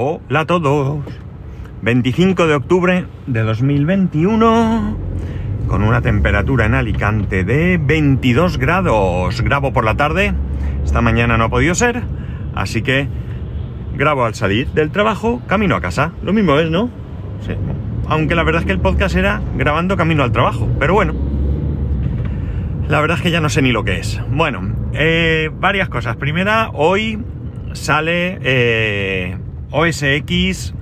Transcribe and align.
Hola 0.00 0.42
a 0.42 0.46
todos. 0.46 1.00
25 1.82 2.46
de 2.46 2.54
octubre 2.54 3.06
de 3.26 3.42
2021 3.42 4.96
con 5.66 5.82
una 5.82 6.00
temperatura 6.02 6.66
en 6.66 6.74
Alicante 6.74 7.42
de 7.42 7.78
22 7.78 8.58
grados. 8.58 9.42
Grabo 9.42 9.72
por 9.72 9.84
la 9.84 9.96
tarde. 9.96 10.34
Esta 10.84 11.00
mañana 11.00 11.36
no 11.36 11.42
ha 11.42 11.48
podido 11.48 11.74
ser, 11.74 12.04
así 12.54 12.80
que 12.82 13.08
grabo 13.96 14.24
al 14.24 14.36
salir 14.36 14.68
del 14.68 14.92
trabajo, 14.92 15.42
camino 15.48 15.74
a 15.74 15.80
casa. 15.80 16.12
Lo 16.22 16.32
mismo 16.32 16.56
es, 16.60 16.70
¿no? 16.70 16.90
Sí. 17.44 17.54
Aunque 18.06 18.36
la 18.36 18.44
verdad 18.44 18.60
es 18.60 18.66
que 18.66 18.72
el 18.74 18.80
podcast 18.80 19.16
era 19.16 19.42
grabando 19.56 19.96
camino 19.96 20.22
al 20.22 20.30
trabajo, 20.30 20.68
pero 20.78 20.94
bueno. 20.94 21.12
La 22.86 23.00
verdad 23.00 23.16
es 23.16 23.24
que 23.24 23.32
ya 23.32 23.40
no 23.40 23.48
sé 23.48 23.62
ni 23.62 23.72
lo 23.72 23.82
que 23.82 23.98
es. 23.98 24.20
Bueno, 24.30 24.60
eh, 24.92 25.50
varias 25.58 25.88
cosas. 25.88 26.14
Primera, 26.14 26.70
hoy 26.72 27.20
sale 27.72 28.38
eh, 28.42 29.36
OSX. 29.70 30.74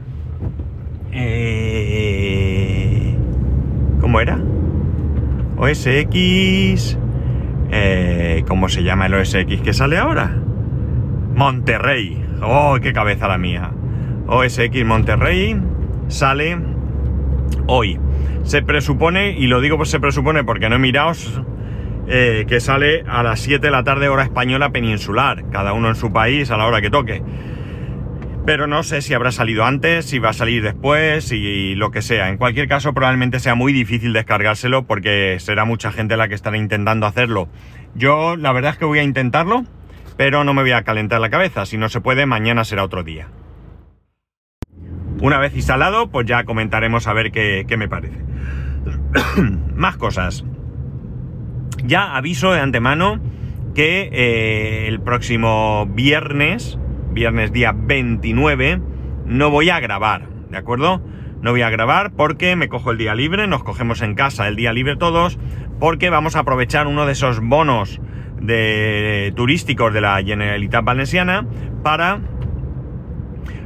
Eh, 1.13 3.15
¿Cómo 4.01 4.21
era? 4.21 4.39
OSX. 5.57 6.99
Eh, 7.71 8.45
¿Cómo 8.47 8.69
se 8.69 8.83
llama 8.83 9.07
el 9.07 9.15
OSX 9.15 9.61
que 9.63 9.73
sale 9.73 9.99
ahora? 9.99 10.37
Monterrey. 11.35 12.23
¡Oh, 12.43 12.79
qué 12.81 12.93
cabeza 12.93 13.29
la 13.29 13.39
mía! 13.39 13.73
OSX 14.29 14.85
Monterrey 14.85 15.57
sale 16.09 16.59
hoy. 17.67 17.99
Se 18.45 18.63
presupone, 18.63 19.33
y 19.33 19.47
lo 19.47 19.61
digo 19.61 19.77
pues 19.77 19.91
se 19.91 19.99
presupone 19.99 20.45
porque 20.45 20.69
no 20.69 20.77
he 20.77 20.79
mirado, 20.79 21.13
eh, 22.07 22.45
que 22.47 22.61
sale 22.61 23.03
a 23.09 23.23
las 23.23 23.41
7 23.41 23.67
de 23.67 23.71
la 23.71 23.83
tarde 23.83 24.09
hora 24.09 24.23
española 24.23 24.71
peninsular, 24.71 25.45
cada 25.51 25.73
uno 25.73 25.89
en 25.89 25.97
su 25.97 26.13
país 26.13 26.51
a 26.51 26.57
la 26.57 26.67
hora 26.67 26.81
que 26.81 26.91
toque. 26.91 27.23
Pero 28.47 28.69
no 28.69 28.85
sé 28.85 29.03
si 29.03 29.13
habrá 29.13 29.33
salido 29.33 29.65
antes, 29.65 30.05
si 30.05 30.21
va 30.21 30.29
a 30.29 30.33
salir 30.33 30.63
después 30.63 31.33
y 31.33 31.75
lo 31.75 31.91
que 31.91 32.01
sea. 32.01 32.29
En 32.29 32.37
cualquier 32.37 32.69
caso, 32.69 32.95
probablemente 32.95 33.41
sea 33.41 33.57
muy 33.57 33.73
difícil 33.73 34.13
descargárselo 34.13 34.87
porque 34.87 35.37
será 35.41 35.65
mucha 35.65 35.91
gente 35.91 36.17
la 36.17 36.29
que 36.29 36.37
estará 36.37 36.57
intentando 36.57 37.07
hacerlo. 37.07 37.49
Yo 37.97 38.37
la 38.37 38.53
verdad 38.53 38.73
es 38.73 38.79
que 38.79 38.85
voy 38.85 39.01
a 39.01 39.03
intentarlo, 39.03 39.65
pero 40.17 40.45
no 40.45 40.55
me 40.55 40.63
voy 40.63 40.71
a 40.71 40.85
calentar 40.85 41.21
la 41.21 41.29
cabeza. 41.29 41.67
Si 41.67 41.77
no 41.77 41.89
se 41.89 42.01
puede, 42.01 42.25
mañana 42.25 42.63
será 42.63 42.85
otro 42.85 43.03
día. 43.03 43.27
Una 45.21 45.39
vez 45.39 45.57
instalado, 45.57 46.09
pues 46.09 46.27
ya 46.27 46.45
comentaremos 46.45 47.09
a 47.09 47.13
ver 47.15 47.33
qué, 47.33 47.65
qué 47.67 47.77
me 47.77 47.89
parece. 47.89 48.23
Más 49.75 49.97
cosas. 49.97 50.45
Ya 51.83 52.15
aviso 52.17 52.53
de 52.53 52.61
antemano 52.61 53.21
que 53.75 54.09
eh, 54.13 54.87
el 54.87 55.01
próximo 55.01 55.87
viernes, 55.91 56.79
viernes 57.17 57.51
día 57.51 57.73
29, 57.75 58.79
no 59.25 59.49
voy 59.49 59.71
a 59.71 59.81
grabar, 59.81 60.29
¿de 60.51 60.59
acuerdo? 60.59 61.01
No 61.41 61.53
voy 61.53 61.63
a 61.63 61.71
grabar 61.71 62.13
porque 62.13 62.55
me 62.57 62.69
cojo 62.69 62.91
el 62.91 62.99
día 62.99 63.15
libre, 63.15 63.47
nos 63.47 63.65
cogemos 63.65 64.03
en 64.03 64.15
casa 64.15 64.47
el 64.49 64.55
día 64.55 64.75
libre 64.75 64.97
todos, 64.97 65.39
porque 65.81 66.11
vamos 66.11 66.37
a 66.37 66.41
aprovechar 66.41 66.87
uno 66.87 67.07
de 67.07 67.13
esos 67.13 67.41
bonos 67.41 68.03
de 68.39 69.33
turísticos 69.35 69.95
de 69.95 70.03
la 70.03 70.23
Generalitat 70.23 70.85
Valenciana 70.85 71.47
para 71.83 72.21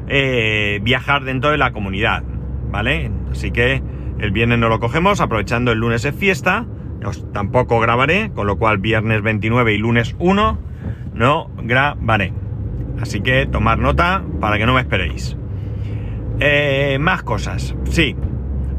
eh, 0.07 0.79
viajar 0.85 1.25
dentro 1.25 1.51
de 1.51 1.59
la 1.59 1.73
comunidad, 1.73 2.23
¿vale? 2.71 3.11
Así 3.33 3.51
que 3.51 3.83
el 4.21 4.31
viernes 4.31 4.61
no 4.61 4.69
lo 4.69 4.79
cogemos, 4.79 5.21
aprovechando 5.21 5.73
el 5.73 5.79
lunes 5.79 6.05
es 6.05 6.15
fiesta, 6.15 6.67
os 7.05 7.33
tampoco 7.33 7.81
grabaré, 7.81 8.31
con 8.33 8.47
lo 8.47 8.59
cual 8.59 8.79
viernes 8.79 9.23
29 9.23 9.75
y 9.75 9.79
lunes 9.79 10.15
1 10.21 10.59
no 11.15 11.51
grabaré. 11.65 12.33
Así 13.01 13.21
que 13.21 13.47
tomar 13.47 13.79
nota 13.79 14.23
para 14.41 14.59
que 14.59 14.67
no 14.67 14.75
me 14.75 14.81
esperéis. 14.81 15.37
Eh, 16.39 16.99
más 17.01 17.23
cosas, 17.23 17.75
sí. 17.85 18.17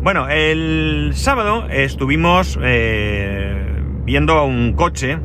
Bueno, 0.01 0.27
el 0.29 1.11
sábado 1.13 1.67
estuvimos 1.69 2.57
eh, 2.61 3.83
viendo 4.03 4.43
un 4.43 4.73
coche. 4.73 5.19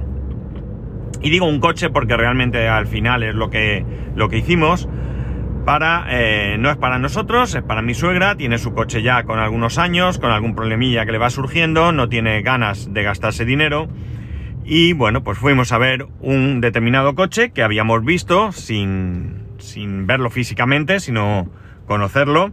Y 1.23 1.31
digo 1.31 1.47
un 1.47 1.61
coche 1.61 1.89
porque 1.89 2.17
realmente 2.17 2.69
al 2.69 2.87
final 2.87 3.23
es 3.23 3.35
lo 3.35 3.49
que, 3.49 3.85
lo 4.15 4.29
que 4.29 4.39
hicimos. 4.39 4.89
Para, 5.65 6.06
eh, 6.11 6.56
no 6.59 6.71
es 6.71 6.77
para 6.77 6.99
nosotros, 6.99 7.55
es 7.55 7.62
para 7.62 7.83
mi 7.83 7.95
suegra. 7.95 8.37
Tiene 8.37 8.59
su 8.59 8.75
coche 8.75 9.03
ya 9.03 9.25
con 9.25 9.39
algunos 9.39 9.79
años, 9.79 10.19
con 10.19 10.31
algún 10.31 10.55
problemilla 10.55 11.06
que 11.06 11.12
le 11.12 11.19
va 11.19 11.31
surgiendo. 11.31 11.91
No 11.93 12.09
tiene 12.09 12.43
ganas 12.43 12.93
de 12.93 13.03
gastarse 13.03 13.47
dinero. 13.47 13.89
Y 14.69 14.94
bueno, 14.94 15.22
pues 15.22 15.38
fuimos 15.38 15.71
a 15.71 15.78
ver 15.78 16.09
un 16.19 16.60
determinado 16.60 17.15
coche 17.15 17.50
que 17.50 17.62
habíamos 17.62 18.04
visto 18.04 18.50
sin, 18.50 19.44
sin 19.59 20.09
verlo 20.09 20.28
físicamente, 20.28 20.99
sino 20.99 21.49
conocerlo 21.87 22.50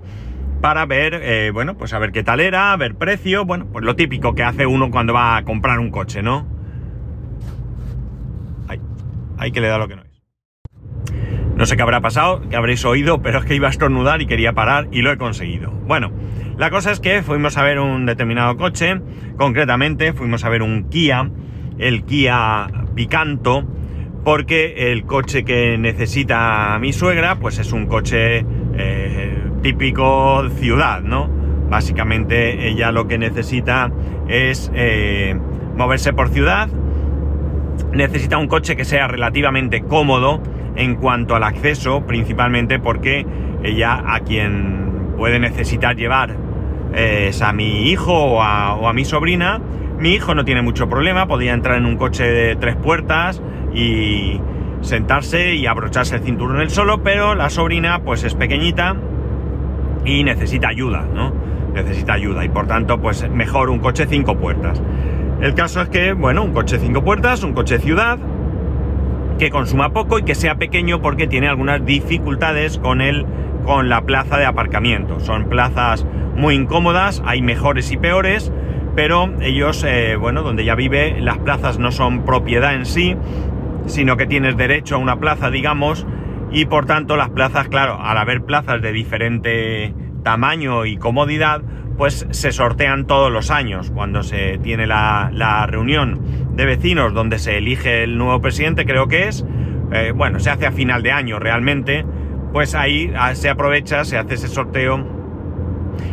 para 0.62 0.86
ver, 0.86 1.16
eh, 1.24 1.50
bueno, 1.52 1.76
pues 1.76 1.92
a 1.92 1.98
ver 1.98 2.12
qué 2.12 2.22
tal 2.22 2.40
era, 2.40 2.78
ver 2.78 2.94
precio, 2.96 3.46
bueno, 3.46 3.66
pues 3.66 3.84
lo 3.84 3.96
típico 3.96 4.36
que 4.36 4.44
hace 4.44 4.68
uno 4.68 4.92
cuando 4.92 5.12
va 5.12 5.38
a 5.38 5.44
comprar 5.44 5.80
un 5.80 5.90
coche, 5.90 6.22
¿no? 6.22 6.48
Hay, 8.68 8.80
hay 9.40 9.52
que 9.52 9.60
le 9.60 9.70
da 9.70 9.80
lo 9.80 9.88
que 9.88 9.96
no 9.96 10.04
es. 10.04 10.22
No 11.56 11.66
sé 11.66 11.76
qué 11.76 11.82
habrá 11.82 12.00
pasado, 12.02 12.48
que 12.48 12.56
habréis 12.56 12.86
oído, 12.86 13.24
pero 13.24 13.40
es 13.40 13.46
que 13.46 13.56
iba 13.56 13.68
a 13.68 13.72
estornudar 13.72 14.22
y 14.22 14.28
quería 14.28 14.54
parar 14.54 14.88
y 14.92 15.02
lo 15.02 15.12
he 15.12 15.18
conseguido. 15.18 15.72
Bueno, 15.72 16.12
la 16.58 16.70
cosa 16.70 16.92
es 16.92 17.00
que 17.00 17.24
fuimos 17.24 17.58
a 17.58 17.64
ver 17.64 17.80
un 17.80 18.06
determinado 18.06 18.56
coche, 18.56 19.02
concretamente 19.36 20.14
fuimos 20.14 20.46
a 20.46 20.50
ver 20.50 20.62
un 20.62 20.90
Kia, 20.90 21.32
el 21.78 22.04
Kia 22.04 22.68
Picanto, 22.96 23.64
porque 24.24 24.92
el 24.92 25.06
coche 25.06 25.44
que 25.44 25.78
necesita 25.78 26.78
mi 26.80 26.94
suegra, 26.94 27.36
pues 27.36 27.60
es 27.60 27.74
un 27.74 27.88
coche 27.88 28.46
eh, 28.78 29.38
típico 29.62 30.50
ciudad, 30.50 31.02
¿no? 31.02 31.30
Básicamente 31.70 32.68
ella 32.70 32.92
lo 32.92 33.08
que 33.08 33.18
necesita 33.18 33.92
es 34.28 34.72
eh, 34.74 35.36
moverse 35.76 36.14
por 36.14 36.30
ciudad, 36.30 36.70
necesita 37.92 38.38
un 38.38 38.48
coche 38.48 38.76
que 38.76 38.86
sea 38.86 39.08
relativamente 39.08 39.82
cómodo 39.82 40.42
en 40.76 40.96
cuanto 40.96 41.36
al 41.36 41.44
acceso, 41.44 42.06
principalmente 42.06 42.80
porque 42.80 43.26
ella 43.64 44.04
a 44.06 44.20
quien 44.22 45.14
puede 45.18 45.40
necesitar 45.40 45.96
llevar 45.96 46.36
es 46.94 47.42
a 47.42 47.54
mi 47.54 47.90
hijo 47.90 48.14
o 48.14 48.42
a 48.42 48.94
mi 48.94 49.04
sobrina. 49.04 49.60
Mi 50.00 50.14
hijo 50.14 50.36
no 50.36 50.44
tiene 50.44 50.62
mucho 50.62 50.90
problema, 50.90 51.28
podría 51.28 51.54
entrar 51.54 51.78
en 51.78 51.86
un 51.86 51.98
coche 51.98 52.24
de 52.24 52.56
tres 52.56 52.76
puertas 52.76 53.42
y 53.74 54.40
sentarse 54.82 55.56
y 55.56 55.66
abrocharse 55.66 56.16
el 56.16 56.22
cinturón 56.24 56.60
él 56.60 56.70
solo, 56.70 57.04
pero 57.04 57.36
la 57.36 57.50
sobrina 57.50 58.02
pues 58.04 58.24
es 58.24 58.36
pequeñita 58.36 58.96
y 60.06 60.24
necesita 60.24 60.68
ayuda, 60.68 61.06
¿no? 61.14 61.34
Necesita 61.74 62.14
ayuda 62.14 62.44
y 62.44 62.50
por 62.50 62.68
tanto 62.68 63.00
pues 63.00 63.30
mejor 63.30 63.70
un 63.70 63.80
coche 63.80 64.06
cinco 64.08 64.38
puertas. 64.38 64.82
El 65.42 65.56
caso 65.56 65.82
es 65.82 65.90
que, 65.90 66.14
bueno, 66.14 66.44
un 66.44 66.54
coche 66.54 66.78
cinco 66.80 67.04
puertas, 67.04 67.44
un 67.44 67.54
coche 67.54 67.80
ciudad, 67.80 68.18
que 69.38 69.50
consuma 69.50 69.90
poco 69.90 70.20
y 70.20 70.24
que 70.24 70.36
sea 70.36 70.56
pequeño 70.56 71.02
porque 71.02 71.28
tiene 71.28 71.48
algunas 71.48 71.86
dificultades 71.86 72.78
con 72.78 73.02
el, 73.02 73.26
con 73.66 73.90
la 73.90 74.02
plaza 74.02 74.38
de 74.38 74.46
aparcamiento. 74.46 75.20
Son 75.20 75.50
plazas 75.50 76.06
muy 76.36 76.56
incómodas, 76.56 77.22
hay 77.26 77.42
mejores 77.42 77.92
y 77.92 77.98
peores, 77.98 78.52
pero 78.96 79.34
ellos, 79.42 79.84
eh, 79.88 80.16
bueno, 80.16 80.44
donde 80.44 80.66
ya 80.66 80.76
vive, 80.76 81.20
las 81.20 81.38
plazas 81.40 81.80
no 81.80 81.92
son 81.92 82.26
propiedad 82.26 82.76
en 82.76 82.86
sí, 82.86 83.16
sino 83.86 84.18
que 84.18 84.26
tienes 84.26 84.56
derecho 84.58 84.96
a 84.96 84.98
una 85.00 85.20
plaza, 85.20 85.50
digamos, 85.50 86.06
y 86.52 86.66
por 86.66 86.86
tanto 86.86 87.18
las 87.18 87.30
plazas, 87.30 87.68
claro, 87.68 88.00
al 88.00 88.18
haber 88.18 88.44
plazas 88.44 88.82
de 88.82 88.92
diferente 88.92 89.94
tamaño 90.24 90.86
y 90.86 90.98
comodidad, 90.98 91.62
pues 91.98 92.28
se 92.30 92.52
sortean 92.52 93.06
todos 93.06 93.32
los 93.32 93.52
años. 93.52 93.92
Cuando 93.92 94.24
se 94.24 94.58
tiene 94.60 94.88
la, 94.88 95.30
la 95.34 95.66
reunión 95.66 96.22
de 96.56 96.66
vecinos 96.66 97.14
donde 97.14 97.40
se 97.40 97.58
elige 97.58 98.04
el 98.04 98.18
nuevo 98.18 98.42
presidente, 98.42 98.86
creo 98.86 99.08
que 99.08 99.28
es, 99.28 99.46
eh, 99.92 100.12
bueno, 100.16 100.40
se 100.40 100.50
hace 100.50 100.66
a 100.66 100.72
final 100.72 101.04
de 101.04 101.12
año 101.12 101.40
realmente, 101.40 102.06
pues 102.52 102.76
ahí 102.76 103.12
se 103.34 103.50
aprovecha, 103.50 104.06
se 104.06 104.18
hace 104.18 104.36
ese 104.36 104.48
sorteo 104.48 105.04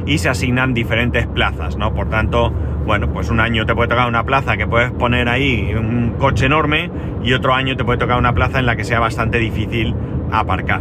y 0.06 0.18
se 0.18 0.28
asignan 0.28 0.74
diferentes 0.74 1.26
plazas, 1.26 1.76
¿no? 1.76 1.94
Por 1.94 2.08
tanto, 2.08 2.52
bueno, 2.84 3.12
pues 3.12 3.30
un 3.30 3.40
año 3.40 3.66
te 3.66 3.74
puede 3.74 3.88
tocar 3.88 4.08
una 4.08 4.24
plaza 4.24 4.56
que 4.56 4.66
puedes 4.66 4.90
poner 4.92 5.28
ahí 5.28 5.72
un 5.74 6.14
coche 6.18 6.46
enorme 6.46 6.90
y 7.22 7.32
otro 7.32 7.54
año 7.54 7.76
te 7.76 7.84
puede 7.84 7.98
tocar 7.98 8.18
una 8.18 8.32
plaza 8.32 8.58
en 8.58 8.66
la 8.66 8.76
que 8.76 8.84
sea 8.84 9.00
bastante 9.00 9.38
difícil 9.38 9.94
aparcar. 10.32 10.80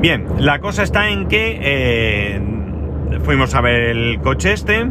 Bien, 0.00 0.26
la 0.38 0.60
cosa 0.60 0.82
está 0.82 1.08
en 1.08 1.26
que 1.26 1.58
eh, 1.60 2.40
fuimos 3.24 3.54
a 3.54 3.60
ver 3.60 3.96
el 3.96 4.20
coche 4.20 4.52
este 4.52 4.86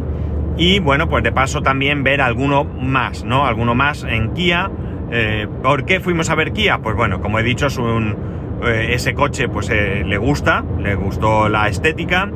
y 0.56 0.80
bueno, 0.80 1.08
pues 1.08 1.22
de 1.22 1.32
paso 1.32 1.62
también 1.62 2.02
ver 2.02 2.20
alguno 2.20 2.64
más, 2.64 3.24
¿no? 3.24 3.46
Alguno 3.46 3.74
más 3.74 4.04
en 4.04 4.32
Kia. 4.34 4.70
Eh, 5.10 5.46
¿Por 5.62 5.84
qué 5.84 6.00
fuimos 6.00 6.28
a 6.30 6.34
ver 6.34 6.52
Kia? 6.52 6.78
Pues 6.78 6.96
bueno, 6.96 7.20
como 7.20 7.38
he 7.38 7.42
dicho, 7.42 7.66
es 7.66 7.78
un, 7.78 8.16
eh, 8.64 8.88
ese 8.90 9.14
coche 9.14 9.48
pues 9.48 9.70
le 9.70 10.18
gusta, 10.18 10.64
le 10.78 10.94
gustó 10.96 11.48
la 11.48 11.68
estética, 11.68 12.28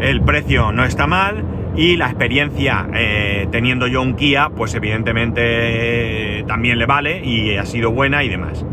el 0.00 0.22
precio 0.22 0.72
no 0.72 0.84
está 0.84 1.06
mal 1.06 1.44
y 1.76 1.96
la 1.96 2.06
experiencia 2.06 2.88
eh, 2.94 3.48
teniendo 3.50 3.86
yo 3.86 4.02
un 4.02 4.14
Kia 4.14 4.50
pues 4.50 4.74
evidentemente 4.74 6.38
eh, 6.38 6.44
también 6.44 6.78
le 6.78 6.86
vale 6.86 7.24
y 7.24 7.56
ha 7.56 7.64
sido 7.64 7.90
buena 7.90 8.22
y 8.24 8.28
demás. 8.28 8.64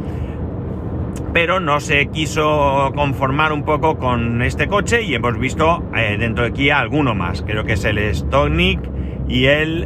pero 1.34 1.60
no 1.60 1.80
se 1.80 2.08
quiso 2.08 2.92
conformar 2.96 3.54
un 3.54 3.64
poco 3.64 3.98
con 4.00 4.42
este 4.42 4.68
coche 4.68 5.04
y 5.04 5.14
hemos 5.14 5.38
visto 5.38 5.84
eh, 5.96 6.18
dentro 6.20 6.44
de 6.44 6.52
Kia 6.52 6.80
alguno 6.80 7.14
más. 7.14 7.44
Creo 7.44 7.64
que 7.64 7.74
es 7.74 7.86
el 7.86 8.00
Stonic 8.16 8.80
y 9.28 9.46
el... 9.46 9.86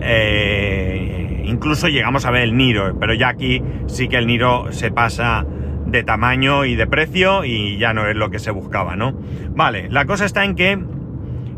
Incluso 1.44 1.90
llegamos 1.90 2.26
a 2.26 2.32
ver 2.32 2.44
el 2.44 2.56
Niro, 2.56 2.98
pero 2.98 3.14
ya 3.14 3.28
aquí 3.28 3.62
sí 3.88 4.08
que 4.08 4.16
el 4.16 4.26
Niro 4.26 4.72
se 4.72 4.90
pasa 4.92 5.46
de 5.86 6.04
tamaño 6.04 6.66
y 6.66 6.76
de 6.76 6.88
precio 6.88 7.44
y 7.44 7.78
ya 7.78 7.94
no 7.94 8.08
es 8.08 8.16
lo 8.16 8.30
que 8.32 8.40
se 8.40 8.52
buscaba, 8.52 8.96
¿no? 8.96 9.14
Vale, 9.50 9.90
la 9.90 10.06
cosa 10.06 10.26
está 10.26 10.46
en 10.46 10.56
que 10.56 10.80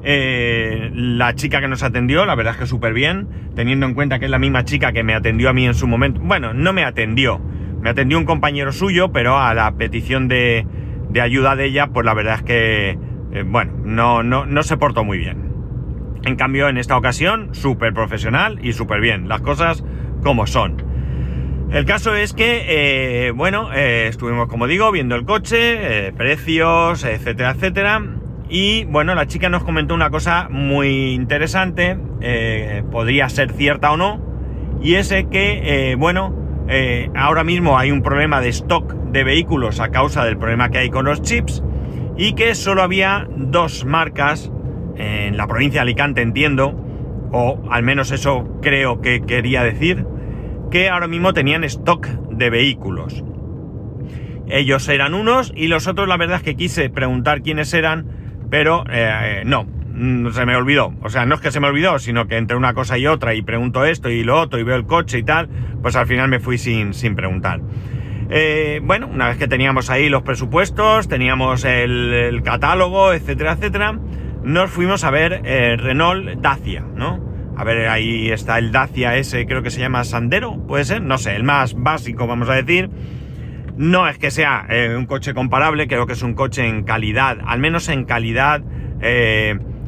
eh, 0.08 0.92
la 0.94 1.34
chica 1.34 1.60
que 1.62 1.68
nos 1.68 1.82
atendió, 1.82 2.28
la 2.28 2.36
verdad 2.36 2.54
es 2.54 2.60
que 2.60 2.68
súper 2.68 2.94
bien, 2.94 3.28
teniendo 3.56 3.88
en 3.88 3.96
cuenta 3.96 4.20
que 4.20 4.26
es 4.26 4.32
la 4.32 4.38
misma 4.38 4.64
chica 4.64 4.92
que 4.92 5.02
me 5.04 5.16
atendió 5.16 5.50
a 5.50 5.54
mí 5.54 5.66
en 5.66 5.74
su 5.74 5.88
momento. 5.88 6.22
Bueno, 6.22 6.54
no 6.54 6.74
me 6.74 6.84
atendió, 6.84 7.40
me 7.82 7.90
atendió 7.90 8.20
un 8.20 8.26
compañero 8.26 8.72
suyo, 8.72 9.12
pero 9.12 9.40
a 9.40 9.56
la 9.56 9.76
petición 9.78 10.28
de, 10.28 10.68
ayuda 11.20 11.56
de 11.56 11.66
ella, 11.66 11.88
pues 11.88 12.06
la 12.06 12.14
verdad 12.14 12.36
es 12.36 12.44
que, 12.44 13.00
eh, 13.32 13.44
bueno, 13.48 13.74
no, 13.84 14.22
no, 14.22 14.46
no 14.46 14.62
se 14.62 14.78
portó 14.78 15.04
muy 15.04 15.18
bien. 15.18 15.52
En 16.24 16.36
cambio, 16.36 16.70
en 16.70 16.78
esta 16.78 16.96
ocasión, 16.98 17.56
súper 17.56 17.92
profesional 17.96 18.60
y 18.62 18.74
súper 18.74 19.02
bien. 19.02 19.28
Las 19.28 19.42
cosas 19.42 19.84
como 20.22 20.46
son. 20.46 20.84
El 21.72 21.86
caso 21.86 22.14
es 22.14 22.34
que, 22.34 22.66
eh, 23.28 23.32
bueno, 23.32 23.74
estuvimos, 23.74 24.50
como 24.50 24.68
digo, 24.68 24.92
viendo 24.92 25.16
el 25.16 25.26
coche, 25.26 26.14
precios, 26.16 27.04
etcétera, 27.04 27.52
etcétera. 27.52 28.04
Y 28.50 28.86
bueno, 28.86 29.16
la 29.16 29.28
chica 29.28 29.50
nos 29.50 29.64
comentó 29.64 29.96
una 29.96 30.10
cosa 30.10 30.48
muy 30.50 31.14
interesante, 31.14 31.98
podría 32.92 33.28
ser 33.30 33.52
cierta 33.52 33.92
o 33.92 33.98
no, 33.98 34.22
y 34.82 34.96
es 34.96 35.10
que, 35.10 35.96
bueno, 35.98 36.46
eh, 36.68 37.12
ahora 37.16 37.44
mismo 37.44 37.78
hay 37.78 37.92
un 37.92 38.02
problema 38.02 38.42
de 38.42 38.50
stock 38.50 38.92
de 38.94 39.24
vehículos 39.24 39.80
a 39.80 39.90
causa 39.90 40.26
del 40.26 40.38
problema 40.38 40.70
que 40.70 40.80
hay 40.80 40.90
con 40.90 41.06
los 41.06 41.22
chips 41.22 41.64
y 42.18 42.34
que 42.34 42.56
solo 42.56 42.82
había 42.82 43.28
dos 43.36 43.86
marcas 43.86 44.52
en 44.96 45.38
la 45.38 45.48
provincia 45.48 45.80
de 45.80 45.84
Alicante, 45.84 46.22
entiendo, 46.22 46.76
o 47.32 47.62
al 47.70 47.84
menos 47.84 48.12
eso 48.12 48.60
creo 48.62 49.02
que 49.02 49.22
quería 49.22 49.64
decir, 49.64 50.06
que 50.72 50.90
ahora 50.90 51.08
mismo 51.08 51.34
tenían 51.34 51.64
stock 51.64 52.08
de 52.08 52.50
vehículos. 52.50 53.24
Ellos 54.48 54.88
eran 54.90 55.14
unos 55.14 55.52
y 55.56 55.68
los 55.68 55.88
otros 55.88 56.08
la 56.08 56.18
verdad 56.18 56.38
es 56.38 56.44
que 56.44 56.56
quise 56.56 56.90
preguntar 56.90 57.42
quiénes 57.42 57.74
eran, 57.74 58.08
pero 58.56 58.86
eh, 58.90 59.44
no, 59.46 59.66
Mm, 59.96 60.32
se 60.32 60.46
me 60.46 60.56
olvidó. 60.56 60.94
O 61.04 61.10
sea, 61.10 61.26
no 61.26 61.36
es 61.36 61.42
que 61.42 61.52
se 61.52 61.60
me 61.60 61.68
olvidó, 61.68 62.00
sino 62.00 62.28
que 62.28 62.38
entre 62.38 62.58
una 62.58 62.74
cosa 62.74 62.98
y 62.98 63.08
otra 63.08 63.34
y 63.34 63.42
pregunto 63.42 63.86
esto 63.86 64.10
y 64.10 64.24
lo 64.24 64.40
otro 64.40 64.60
y 64.60 64.64
veo 64.64 64.76
el 64.76 64.86
coche 64.86 65.20
y 65.20 65.24
tal, 65.24 65.48
pues 65.82 65.96
al 65.96 66.06
final 66.06 66.28
me 66.30 66.40
fui 66.40 66.58
sin, 66.58 66.94
sin 66.94 67.16
preguntar. 67.16 67.62
Eh, 68.30 68.82
bueno, 68.84 69.08
una 69.08 69.30
vez 69.30 69.38
que 69.38 69.48
teníamos 69.48 69.90
ahí 69.90 70.10
los 70.10 70.24
presupuestos, 70.24 71.08
teníamos 71.08 71.64
el, 71.64 72.42
catálogo, 72.44 73.14
etcétera, 73.14 73.54
etcétera, 73.54 73.98
nos 74.44 74.70
fuimos 74.70 75.04
a 75.06 75.12
ver 75.12 75.42
eh, 75.46 75.78
Renault 75.78 76.42
Dacia, 76.42 76.84
¿no? 76.96 77.24
A 77.56 77.64
ver, 77.64 77.88
ahí 77.88 78.32
está 78.32 78.58
el 78.58 78.74
Dacia 78.74 79.16
ese, 79.16 79.46
creo 79.46 79.64
que 79.64 79.70
se 79.70 79.80
llama 79.80 80.04
Sandero, 80.04 80.58
puede 80.68 80.84
ser, 80.84 81.02
no 81.02 81.18
sé, 81.18 81.36
el 81.36 81.44
más 81.44 81.74
básico, 81.74 82.28
vamos 82.28 82.50
a 82.50 82.56
decir. 82.56 82.90
No 83.78 84.08
es 84.08 84.18
que 84.18 84.32
sea 84.32 84.66
eh, 84.70 84.96
un 84.98 85.06
coche 85.06 85.34
comparable, 85.34 85.88
creo 85.88 86.08
que 86.08 86.14
es 86.14 86.24
un 86.24 86.34
coche 86.34 86.68
en 86.68 86.84
calidad, 86.84 87.38
al 87.46 87.60
menos 87.60 87.90
en 87.90 88.06
calidad 88.06 88.62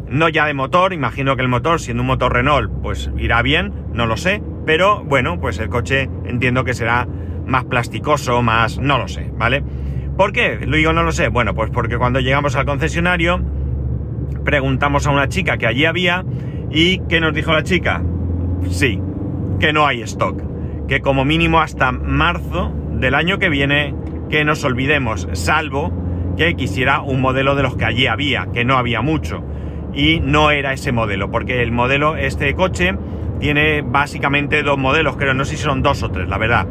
no 0.09 0.29
ya 0.29 0.45
de 0.45 0.53
motor, 0.53 0.93
imagino 0.93 1.35
que 1.35 1.41
el 1.41 1.47
motor, 1.47 1.79
siendo 1.79 2.03
un 2.03 2.07
motor 2.07 2.33
Renault, 2.33 2.71
pues 2.81 3.11
irá 3.17 3.41
bien, 3.41 3.73
no 3.93 4.05
lo 4.05 4.17
sé, 4.17 4.41
pero 4.65 5.03
bueno, 5.03 5.39
pues 5.39 5.59
el 5.59 5.69
coche 5.69 6.09
entiendo 6.25 6.63
que 6.63 6.73
será 6.73 7.07
más 7.45 7.65
plasticoso, 7.65 8.41
más, 8.41 8.79
no 8.79 8.97
lo 8.97 9.07
sé, 9.07 9.31
¿vale? 9.37 9.63
¿Por 10.17 10.31
qué? 10.31 10.59
Lo 10.65 10.77
digo 10.77 10.93
no 10.93 11.03
lo 11.03 11.11
sé. 11.11 11.29
Bueno, 11.29 11.53
pues 11.53 11.69
porque 11.69 11.97
cuando 11.97 12.19
llegamos 12.19 12.55
al 12.55 12.65
concesionario, 12.65 13.39
preguntamos 14.43 15.05
a 15.07 15.11
una 15.11 15.29
chica 15.29 15.57
que 15.57 15.67
allí 15.67 15.85
había 15.85 16.25
y 16.71 16.99
¿qué 17.07 17.19
nos 17.19 17.33
dijo 17.33 17.53
la 17.53 17.63
chica? 17.63 18.01
Sí, 18.69 18.99
que 19.59 19.73
no 19.73 19.85
hay 19.85 20.01
stock, 20.01 20.41
que 20.87 21.01
como 21.01 21.23
mínimo 21.23 21.59
hasta 21.59 21.91
marzo 21.91 22.73
del 22.99 23.15
año 23.15 23.39
que 23.39 23.49
viene, 23.49 23.93
que 24.29 24.43
nos 24.43 24.63
olvidemos, 24.63 25.27
salvo 25.33 25.91
que 26.37 26.55
quisiera 26.55 27.01
un 27.01 27.21
modelo 27.21 27.55
de 27.55 27.63
los 27.63 27.75
que 27.75 27.85
allí 27.85 28.07
había, 28.07 28.47
que 28.53 28.63
no 28.63 28.77
había 28.77 29.01
mucho 29.01 29.43
y 29.93 30.19
no 30.19 30.51
era 30.51 30.73
ese 30.73 30.91
modelo, 30.91 31.31
porque 31.31 31.63
el 31.63 31.71
modelo, 31.71 32.15
este 32.15 32.53
coche, 32.53 32.95
tiene 33.39 33.81
básicamente 33.81 34.61
dos 34.61 34.77
modelos, 34.77 35.17
creo, 35.17 35.33
no 35.33 35.45
sé 35.45 35.57
si 35.57 35.63
son 35.63 35.81
dos 35.81 36.03
o 36.03 36.11
tres, 36.11 36.27
la 36.27 36.37
verdad. 36.37 36.67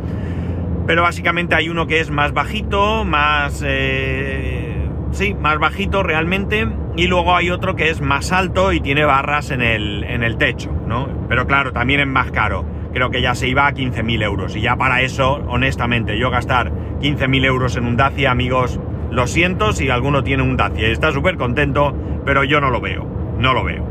Pero 0.87 1.03
básicamente 1.03 1.57
hay 1.57 1.69
uno 1.69 1.87
que 1.87 2.01
es 2.01 2.11
más 2.11 2.33
bajito, 2.33 3.05
más... 3.05 3.63
Eh, 3.67 4.89
sí, 5.11 5.35
más 5.35 5.59
bajito 5.59 6.03
realmente, 6.05 6.69
y 6.97 7.09
luego 7.09 7.35
hay 7.35 7.51
otro 7.51 7.75
que 7.75 7.91
es 7.91 8.01
más 8.01 8.31
alto 8.31 8.73
y 8.73 8.81
tiene 8.81 9.05
barras 9.05 9.51
en 9.51 9.63
el, 9.63 10.05
en 10.05 10.23
el 10.23 10.37
techo, 10.37 10.71
¿no? 10.87 11.09
Pero 11.29 11.47
claro, 11.47 11.73
también 11.73 12.01
es 12.01 12.07
más 12.07 12.31
caro. 12.31 12.65
Creo 12.97 13.11
que 13.11 13.21
ya 13.21 13.35
se 13.35 13.47
iba 13.47 13.67
a 13.67 13.75
15.000 13.75 14.23
euros. 14.23 14.57
Y 14.57 14.63
ya 14.63 14.77
para 14.77 15.03
eso, 15.03 15.45
honestamente, 15.49 16.19
yo 16.19 16.31
gastar 16.31 16.73
15.000 17.01 17.45
euros 17.45 17.77
en 17.77 17.85
un 17.85 17.99
Dacia, 17.99 18.31
amigos, 18.31 18.81
lo 19.11 19.27
siento 19.27 19.75
si 19.75 19.91
alguno 19.91 20.25
tiene 20.25 20.43
un 20.43 20.57
Dacia 20.57 20.89
y 20.89 20.93
está 20.93 21.13
súper 21.13 21.37
contento, 21.37 21.95
pero 22.25 22.43
yo 22.43 22.61
no 22.63 22.71
lo 22.71 22.81
veo 22.81 23.17
no 23.39 23.53
lo 23.53 23.65
veo. 23.65 23.87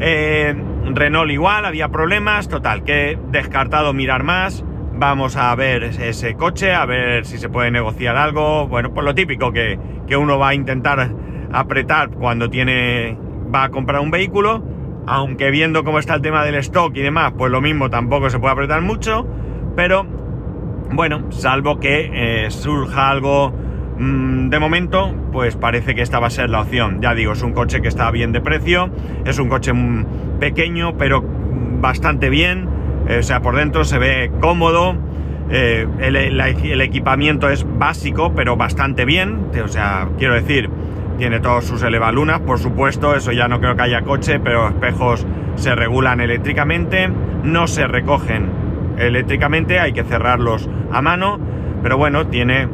Eh, 0.00 0.54
Renault 0.92 1.30
igual, 1.30 1.64
había 1.64 1.88
problemas, 1.88 2.48
total, 2.48 2.84
que 2.84 3.18
descartado 3.30 3.92
mirar 3.92 4.22
más. 4.22 4.64
Vamos 4.96 5.36
a 5.36 5.54
ver 5.54 5.82
ese 5.84 6.34
coche, 6.34 6.72
a 6.72 6.86
ver 6.86 7.26
si 7.26 7.38
se 7.38 7.48
puede 7.48 7.70
negociar 7.70 8.16
algo. 8.16 8.68
Bueno, 8.68 8.92
pues 8.92 9.04
lo 9.04 9.14
típico 9.14 9.52
que, 9.52 9.78
que 10.06 10.16
uno 10.16 10.38
va 10.38 10.50
a 10.50 10.54
intentar 10.54 11.10
apretar 11.52 12.10
cuando 12.10 12.48
tiene. 12.48 13.18
va 13.52 13.64
a 13.64 13.70
comprar 13.70 14.00
un 14.00 14.10
vehículo. 14.10 14.73
Aunque 15.06 15.50
viendo 15.50 15.84
cómo 15.84 15.98
está 15.98 16.14
el 16.14 16.22
tema 16.22 16.44
del 16.44 16.54
stock 16.56 16.96
y 16.96 17.02
demás, 17.02 17.32
pues 17.36 17.50
lo 17.50 17.60
mismo 17.60 17.90
tampoco 17.90 18.30
se 18.30 18.38
puede 18.38 18.52
apretar 18.52 18.80
mucho. 18.80 19.26
Pero 19.76 20.06
bueno, 20.92 21.30
salvo 21.30 21.78
que 21.78 22.44
eh, 22.44 22.50
surja 22.50 23.10
algo 23.10 23.52
Mm, 23.96 24.48
de 24.48 24.58
momento, 24.58 25.14
pues 25.32 25.54
parece 25.54 25.94
que 25.94 26.02
esta 26.02 26.18
va 26.18 26.26
a 26.26 26.30
ser 26.30 26.50
la 26.50 26.60
opción. 26.62 27.00
Ya 27.00 27.14
digo, 27.14 27.32
es 27.32 27.42
un 27.42 27.52
coche 27.52 27.80
que 27.80 27.88
está 27.88 28.10
bien 28.10 28.32
de 28.32 28.40
precio, 28.40 28.90
es 29.24 29.38
un 29.38 29.48
coche 29.48 29.72
mm, 29.72 30.38
pequeño, 30.40 30.96
pero 30.98 31.24
bastante 31.80 32.28
bien. 32.28 32.68
Eh, 33.08 33.18
o 33.18 33.22
sea, 33.22 33.40
por 33.40 33.56
dentro 33.56 33.84
se 33.84 33.98
ve 33.98 34.32
cómodo. 34.40 34.96
Eh, 35.50 35.86
el, 36.00 36.80
equipamiento 36.80 37.50
es 37.50 37.66
básico, 37.78 38.32
pero 38.34 38.56
bastante 38.56 39.04
bien. 39.04 39.50
O 39.62 39.68
sea, 39.68 40.08
quiero 40.18 40.34
decir, 40.34 40.70
tiene 41.18 41.40
todos 41.40 41.64
sus 41.64 41.82
elevalunas, 41.82 42.40
por 42.40 42.58
supuesto. 42.58 43.14
Eso 43.14 43.32
ya 43.32 43.48
no 43.48 43.60
creo 43.60 43.76
que 43.76 43.82
haya 43.82 44.02
coche, 44.02 44.40
pero 44.40 44.68
espejos 44.68 45.26
se 45.56 45.74
regulan 45.74 46.20
eléctricamente. 46.20 47.08
No 47.42 47.66
se 47.66 47.86
recogen 47.86 48.50
eléctricamente, 48.98 49.78
hay 49.78 49.92
que 49.92 50.04
cerrarlos 50.04 50.68
a 50.92 51.02
mano. 51.02 51.38
Pero 51.82 51.96
bueno, 51.98 52.26
tiene 52.26 52.68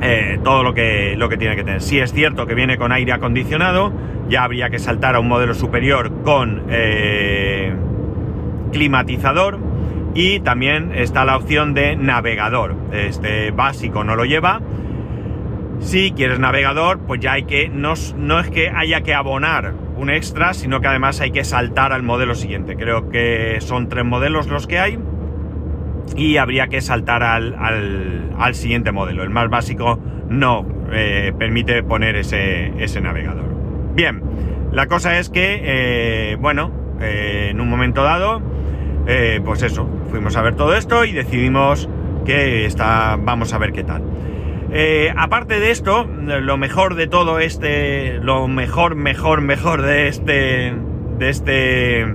eh, 0.00 0.38
todo 0.42 0.62
lo 0.62 0.74
que, 0.74 1.14
lo 1.16 1.28
que 1.28 1.36
tiene 1.36 1.56
que 1.56 1.64
tener. 1.64 1.82
Si 1.82 1.98
es 1.98 2.12
cierto 2.12 2.46
que 2.46 2.54
viene 2.54 2.78
con 2.78 2.92
aire 2.92 3.12
acondicionado, 3.12 3.92
ya 4.28 4.44
habría 4.44 4.70
que 4.70 4.78
saltar 4.78 5.14
a 5.14 5.20
un 5.20 5.28
modelo 5.28 5.54
superior 5.54 6.22
con 6.22 6.64
eh, 6.68 7.74
climatizador 8.72 9.58
y 10.14 10.40
también 10.40 10.92
está 10.94 11.24
la 11.24 11.36
opción 11.36 11.74
de 11.74 11.96
navegador. 11.96 12.74
Este 12.92 13.50
básico 13.50 14.04
no 14.04 14.16
lo 14.16 14.24
lleva. 14.24 14.60
Si 15.84 16.12
quieres 16.12 16.38
navegador, 16.38 16.98
pues 17.00 17.20
ya 17.20 17.32
hay 17.32 17.44
que, 17.44 17.68
no, 17.68 17.92
es 17.92 18.14
que 18.50 18.70
haya 18.70 19.02
que 19.02 19.12
abonar 19.12 19.74
un 19.98 20.08
extra, 20.08 20.54
sino 20.54 20.80
que 20.80 20.88
además 20.88 21.20
hay 21.20 21.30
que 21.30 21.44
saltar 21.44 21.92
al 21.92 22.02
modelo 22.02 22.34
siguiente. 22.34 22.74
Creo 22.74 23.10
que 23.10 23.58
son 23.60 23.90
tres 23.90 24.04
modelos 24.04 24.48
los 24.48 24.66
que 24.66 24.78
hay 24.78 24.98
y 26.16 26.38
habría 26.38 26.68
que 26.68 26.80
saltar 26.80 27.22
al, 27.22 27.54
al, 28.38 28.54
siguiente 28.54 28.92
modelo. 28.92 29.22
El 29.22 29.30
más 29.30 29.50
básico 29.50 30.00
no 30.28 30.66
eh, 30.90 31.34
permite 31.38 31.82
poner 31.82 32.16
ese, 32.16 32.72
ese, 32.82 33.02
navegador. 33.02 33.44
Bien, 33.94 34.22
la 34.72 34.86
cosa 34.86 35.18
es 35.18 35.28
que, 35.28 35.60
eh, 35.62 36.36
bueno, 36.36 36.72
eh, 37.02 37.48
en 37.50 37.60
un 37.60 37.68
momento 37.68 38.02
dado, 38.02 38.40
pues 39.44 39.62
eso, 39.62 39.86
fuimos 40.10 40.34
a 40.36 40.42
ver 40.42 40.54
todo 40.54 40.74
esto 40.74 41.04
y 41.04 41.12
decidimos 41.12 41.90
que 42.24 42.64
está, 42.64 43.18
vamos 43.22 43.52
a 43.52 43.58
ver 43.58 43.72
qué 43.72 43.84
tal. 43.84 44.02
Aparte 45.16 45.60
de 45.60 45.70
esto, 45.70 46.04
lo 46.04 46.56
mejor 46.56 46.94
de 46.94 47.06
todo 47.06 47.38
este, 47.38 48.18
lo 48.20 48.48
mejor, 48.48 48.94
mejor, 48.94 49.40
mejor 49.40 49.82
de 49.82 50.08
este, 50.08 50.74
de 51.18 51.28
este, 51.28 52.14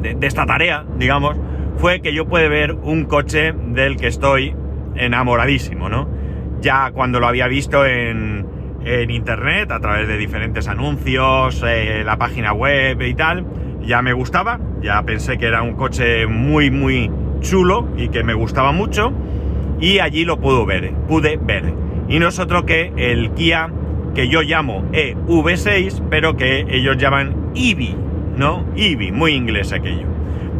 de 0.00 0.26
esta 0.26 0.46
tarea, 0.46 0.84
digamos, 0.96 1.36
fue 1.80 2.02
que 2.02 2.12
yo 2.12 2.26
pude 2.26 2.48
ver 2.48 2.74
un 2.74 3.04
coche 3.04 3.52
del 3.52 3.96
que 3.96 4.06
estoy 4.06 4.54
enamoradísimo, 4.96 5.88
¿no? 5.88 6.08
Ya 6.60 6.90
cuando 6.92 7.20
lo 7.20 7.26
había 7.26 7.48
visto 7.48 7.86
en, 7.86 8.46
internet, 9.08 9.70
a 9.72 9.80
través 9.80 10.08
de 10.08 10.16
diferentes 10.16 10.68
anuncios, 10.68 11.62
eh, 11.66 12.02
la 12.04 12.16
página 12.16 12.52
web 12.52 13.00
y 13.02 13.14
tal, 13.14 13.46
ya 13.82 14.02
me 14.02 14.12
gustaba, 14.12 14.58
ya 14.82 15.02
pensé 15.02 15.38
que 15.38 15.46
era 15.46 15.62
un 15.62 15.74
coche 15.74 16.26
muy, 16.26 16.70
muy 16.70 17.10
chulo 17.40 17.88
y 17.96 18.08
que 18.08 18.22
me 18.24 18.34
gustaba 18.34 18.72
mucho. 18.72 19.12
Y 19.80 19.98
allí 19.98 20.24
lo 20.24 20.38
pude 20.40 20.64
ver, 20.66 20.92
pude 21.08 21.38
ver. 21.40 21.72
Y 22.08 22.18
no 22.18 22.28
es 22.28 22.38
otro 22.38 22.66
que 22.66 22.92
el 22.96 23.32
Kia 23.32 23.70
que 24.14 24.28
yo 24.28 24.42
llamo 24.42 24.84
EV6, 24.92 26.02
pero 26.10 26.36
que 26.36 26.66
ellos 26.68 26.96
llaman 26.96 27.52
EV, 27.54 27.94
¿no? 28.36 28.64
EV, 28.76 29.12
muy 29.12 29.32
inglés 29.32 29.72
aquello. 29.72 30.06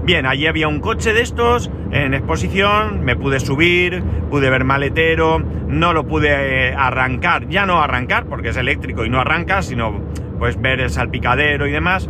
Bien, 0.05 0.27
allí 0.27 0.47
había 0.47 0.69
un 0.69 0.81
coche 0.81 1.13
de 1.13 1.21
estos 1.21 1.71
en 1.93 2.15
exposición, 2.15 3.05
me 3.05 3.17
pude 3.17 3.41
subir, 3.41 4.03
pude 4.31 4.49
ver 4.49 4.65
maletero, 4.65 5.43
no 5.69 5.93
lo 5.93 6.07
pude 6.07 6.69
eh, 6.69 6.75
arrancar, 6.77 7.49
ya 7.49 7.67
no 7.67 7.83
arrancar 7.83 8.27
porque 8.27 8.49
es 8.49 8.57
eléctrico 8.57 9.05
y 9.05 9.11
no 9.11 9.21
arranca, 9.21 9.63
sino 9.63 10.01
pues 10.39 10.61
ver 10.61 10.81
el 10.81 10.91
salpicadero 10.91 11.67
y 11.67 11.73
demás. 11.73 12.09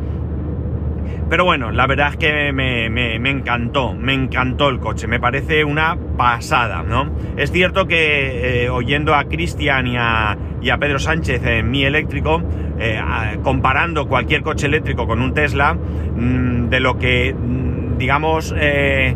Pero 1.31 1.45
bueno, 1.45 1.71
la 1.71 1.87
verdad 1.87 2.09
es 2.11 2.17
que 2.17 2.53
me, 2.53 3.31
encantó, 3.31 3.95
me 3.95 4.15
encantó 4.15 4.69
el 4.69 4.81
coche, 4.81 5.07
me 5.07 5.21
parece 5.21 5.65
una 5.65 5.97
pasada, 6.17 6.83
¿no? 6.83 7.09
Es 7.37 7.53
cierto 7.53 7.87
que 7.87 8.65
eh, 8.65 8.69
oyendo 8.69 9.15
a 9.15 9.25
Cristian 9.25 9.87
y 9.87 9.97
a, 9.97 10.37
Pedro 10.81 10.99
Sánchez 10.99 11.41
en 11.45 11.71
mi 11.71 11.85
eléctrico, 11.85 12.43
eh, 12.81 13.01
comparando 13.45 14.09
cualquier 14.09 14.43
coche 14.43 14.67
eléctrico 14.67 15.07
con 15.07 15.23
un 15.23 15.33
Tesla, 15.33 15.75
mm, 15.75 16.69
de 16.69 16.81
lo 16.81 16.99
que, 16.99 17.33
mm, 17.33 17.97
digamos, 17.97 18.53
eh, 18.59 19.15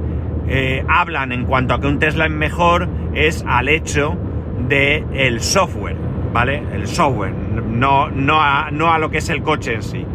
hablan 0.87 1.33
en 1.33 1.47
cuanto 1.47 1.75
a 1.75 1.81
que 1.81 1.89
un 1.89 1.99
Tesla 1.99 2.27
es 2.27 2.33
mejor, 2.33 2.89
es 3.15 3.45
al 3.45 3.69
hecho 3.69 4.17
del 4.69 5.05
el 5.15 5.41
software, 5.41 5.97
¿vale? 6.33 6.63
El 6.73 6.87
software, 6.87 7.33
no, 7.33 8.09
no, 8.09 8.71
no 8.71 8.93
a 8.93 8.99
lo 9.01 9.11
que 9.11 9.19
es 9.19 9.29
el 9.31 9.43
coche 9.43 9.75
en 9.75 9.83
sí. 9.83 10.07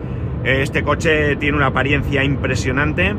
Este 0.44 0.84
coche 0.84 1.36
tiene 1.36 1.58
una 1.58 1.68
apariencia 1.68 2.24
impresionante 2.24 3.14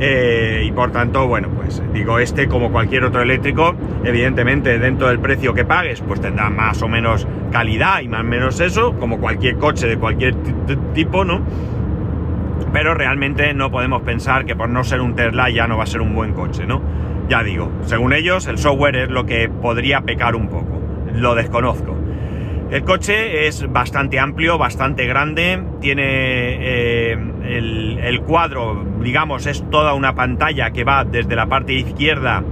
eh, 0.00 0.64
y 0.66 0.72
por 0.72 0.90
tanto, 0.90 1.28
bueno, 1.28 1.48
pues 1.48 1.82
digo, 1.92 2.18
este 2.18 2.48
como 2.48 2.72
cualquier 2.72 3.04
otro 3.04 3.22
eléctrico, 3.22 3.74
evidentemente 4.02 4.78
dentro 4.78 5.08
del 5.08 5.20
precio 5.20 5.54
que 5.54 5.64
pagues, 5.64 6.00
pues 6.00 6.20
tendrá 6.20 6.50
más 6.50 6.82
o 6.82 6.88
menos 6.88 7.28
calidad 7.52 8.00
y 8.00 8.08
más 8.08 8.22
o 8.22 8.24
menos 8.24 8.60
eso, 8.60 8.94
como 8.98 9.18
cualquier 9.18 9.56
coche 9.56 9.86
de 9.86 9.96
cualquier 9.96 10.34
tipo, 10.94 11.24
¿no? 11.24 11.42
Pero 12.72 12.94
realmente 12.94 13.54
no 13.54 13.70
podemos 13.70 14.02
pensar 14.02 14.44
que 14.44 14.56
por 14.56 14.68
no 14.68 14.82
ser 14.82 15.00
un 15.00 15.14
Tesla 15.14 15.48
ya 15.48 15.68
no 15.68 15.76
va 15.76 15.84
a 15.84 15.86
ser 15.86 16.00
un 16.00 16.12
buen 16.14 16.32
coche, 16.32 16.66
¿no? 16.66 16.82
Ya 17.28 17.44
digo, 17.44 17.70
según 17.82 18.12
ellos, 18.12 18.48
el 18.48 18.58
software 18.58 18.96
es 18.96 19.10
lo 19.10 19.26
que 19.26 19.48
podría 19.48 20.00
pecar 20.00 20.34
un 20.34 20.48
poco. 20.48 20.80
Lo 21.14 21.36
desconozco. 21.36 21.96
El 22.74 22.82
coche 22.82 23.46
es 23.46 23.70
bastante 23.72 24.18
amplio, 24.18 24.58
bastante 24.58 25.06
grande, 25.06 25.62
tiene 25.80 26.02
eh, 26.06 27.12
el, 27.12 28.20
cuadro, 28.22 28.84
digamos, 29.00 29.46
es 29.46 29.64
toda 29.70 29.94
una 29.94 30.16
pantalla 30.16 30.72
que 30.72 30.82
va 30.82 31.04
desde 31.04 31.36
la 31.36 31.46
parte 31.46 31.72
izquierda, 31.72 32.42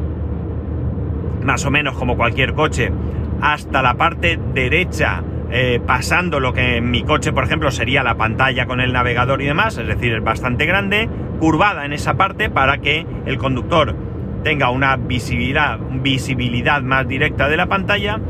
más 1.42 1.66
o 1.66 1.72
menos 1.72 1.96
como 1.96 2.16
cualquier 2.16 2.54
coche, 2.54 2.92
hasta 3.40 3.82
la 3.82 3.94
parte 3.94 4.38
derecha, 4.54 5.24
eh, 5.50 5.80
pasando 5.84 6.38
lo 6.38 6.52
que 6.52 6.76
en 6.76 6.88
mi 6.88 7.02
coche, 7.02 7.32
por 7.32 7.42
ejemplo, 7.42 7.72
sería 7.72 8.04
la 8.04 8.14
pantalla 8.14 8.66
con 8.66 8.80
el 8.80 8.92
navegador 8.92 9.42
y 9.42 9.46
demás, 9.46 9.76
es 9.76 9.88
decir, 9.88 10.14
es 10.14 10.22
bastante 10.22 10.66
grande, 10.66 11.08
curvada 11.40 11.84
en 11.84 11.92
esa 11.92 12.14
parte 12.14 12.48
para 12.48 12.78
que 12.78 13.04
el 13.26 13.38
conductor 13.38 13.96
tenga 14.44 14.70
una 14.70 14.94
visibilidad, 14.94 15.80
visibilidad 15.80 16.80
más 16.80 17.08
directa 17.08 17.48
de 17.48 17.56
la 17.56 17.66
pantalla 17.66 18.20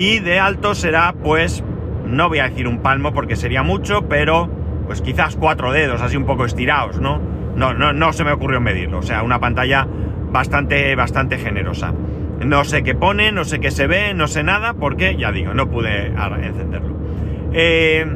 y 0.00 0.18
de 0.18 0.40
alto 0.40 0.74
será 0.74 1.14
pues 1.22 1.62
no 2.06 2.28
voy 2.28 2.38
a 2.38 2.48
decir 2.48 2.66
un 2.66 2.78
palmo 2.78 3.12
porque 3.12 3.36
sería 3.36 3.62
mucho, 3.62 4.08
pero 4.08 4.48
pues 4.86 5.02
quizás 5.02 5.36
cuatro 5.36 5.72
dedos, 5.72 6.00
así 6.00 6.16
un 6.16 6.24
poco 6.24 6.46
estirados, 6.46 6.98
¿no? 7.00 7.20
No, 7.54 7.74
no, 7.74 7.92
no 7.92 8.12
se 8.14 8.24
me 8.24 8.32
ocurrió 8.32 8.60
medirlo, 8.60 8.98
o 8.98 9.02
sea, 9.02 9.22
una 9.22 9.38
pantalla 9.38 9.86
bastante, 10.32 10.96
bastante 10.96 11.36
generosa. 11.36 11.92
No 12.40 12.64
sé 12.64 12.82
qué 12.82 12.94
pone, 12.94 13.30
no 13.30 13.44
sé 13.44 13.60
qué 13.60 13.70
se 13.70 13.86
ve, 13.86 14.14
no 14.14 14.26
sé 14.26 14.42
nada, 14.42 14.72
porque 14.72 15.16
ya 15.16 15.30
digo, 15.32 15.52
no 15.52 15.68
pude 15.70 16.06
encenderlo. 16.06 16.96
Eh, 17.52 18.06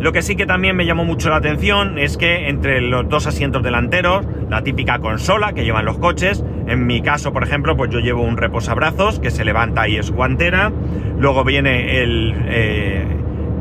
lo 0.00 0.12
que 0.12 0.22
sí 0.22 0.36
que 0.36 0.46
también 0.46 0.74
me 0.74 0.86
llamó 0.86 1.04
mucho 1.04 1.28
la 1.28 1.36
atención 1.36 1.98
es 1.98 2.16
que 2.16 2.48
entre 2.48 2.80
los 2.80 3.06
dos 3.08 3.26
asientos 3.26 3.62
delanteros, 3.62 4.26
la 4.48 4.62
típica 4.62 5.00
consola 5.00 5.52
que 5.52 5.64
llevan 5.64 5.84
los 5.84 5.98
coches, 5.98 6.42
en 6.66 6.86
mi 6.86 7.02
caso, 7.02 7.32
por 7.32 7.42
ejemplo, 7.42 7.76
pues 7.76 7.90
yo 7.90 8.00
llevo 8.00 8.22
un 8.22 8.36
reposabrazos 8.36 9.18
que 9.18 9.30
se 9.30 9.44
levanta 9.44 9.88
y 9.88 9.96
es 9.96 10.10
guantera, 10.10 10.72
luego 11.18 11.44
viene 11.44 12.02
el, 12.02 12.34
eh, 12.46 13.06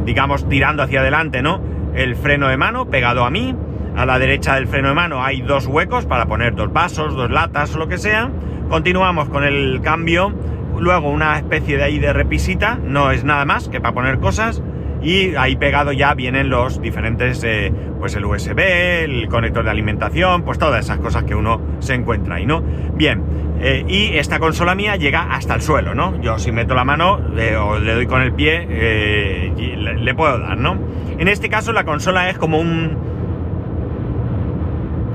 digamos, 0.05 0.47
tirando 0.47 0.83
hacia 0.83 1.01
adelante, 1.01 1.41
¿no? 1.41 1.61
El 1.93 2.15
freno 2.15 2.47
de 2.47 2.57
mano 2.57 2.89
pegado 2.89 3.25
a 3.25 3.31
mí, 3.31 3.55
a 3.95 4.05
la 4.05 4.19
derecha 4.19 4.55
del 4.55 4.67
freno 4.67 4.89
de 4.89 4.93
mano 4.95 5.23
hay 5.23 5.41
dos 5.41 5.67
huecos 5.67 6.05
para 6.05 6.25
poner 6.25 6.55
dos 6.55 6.71
vasos, 6.71 7.15
dos 7.15 7.29
latas 7.29 7.75
lo 7.75 7.87
que 7.87 7.97
sea. 7.97 8.29
Continuamos 8.69 9.27
con 9.29 9.43
el 9.43 9.81
cambio, 9.81 10.33
luego 10.79 11.09
una 11.09 11.37
especie 11.37 11.77
de 11.77 11.83
ahí 11.83 11.99
de 11.99 12.13
repisita, 12.13 12.79
no 12.81 13.11
es 13.11 13.25
nada 13.25 13.43
más 13.45 13.67
que 13.67 13.81
para 13.81 13.93
poner 13.93 14.19
cosas 14.19 14.63
y 15.01 15.35
ahí 15.35 15.55
pegado 15.55 15.91
ya 15.91 16.13
vienen 16.13 16.49
los 16.49 16.81
diferentes, 16.81 17.43
eh, 17.43 17.71
pues 17.99 18.15
el 18.15 18.25
USB, 18.25 18.59
el 19.03 19.27
conector 19.27 19.63
de 19.63 19.71
alimentación, 19.71 20.43
pues 20.43 20.59
todas 20.59 20.85
esas 20.85 20.99
cosas 20.99 21.23
que 21.23 21.35
uno 21.35 21.59
se 21.79 21.95
encuentra 21.95 22.35
ahí, 22.35 22.45
¿no? 22.45 22.61
Bien, 22.93 23.23
eh, 23.59 23.83
y 23.87 24.17
esta 24.17 24.39
consola 24.39 24.75
mía 24.75 24.95
llega 24.95 25.33
hasta 25.33 25.55
el 25.55 25.61
suelo, 25.61 25.95
¿no? 25.95 26.21
Yo 26.21 26.37
si 26.39 26.51
meto 26.51 26.75
la 26.75 26.83
mano 26.83 27.19
o 27.59 27.79
le 27.79 27.93
doy 27.93 28.05
con 28.05 28.21
el 28.21 28.33
pie, 28.33 28.67
eh, 28.69 29.53
le, 29.77 29.95
le, 29.95 30.13
puedo 30.13 30.37
dar, 30.39 30.57
¿no? 30.57 30.77
En 31.17 31.27
este 31.27 31.49
caso 31.49 31.71
la 31.71 31.83
consola 31.83 32.29
es 32.29 32.37
como 32.37 32.59
un, 32.59 32.97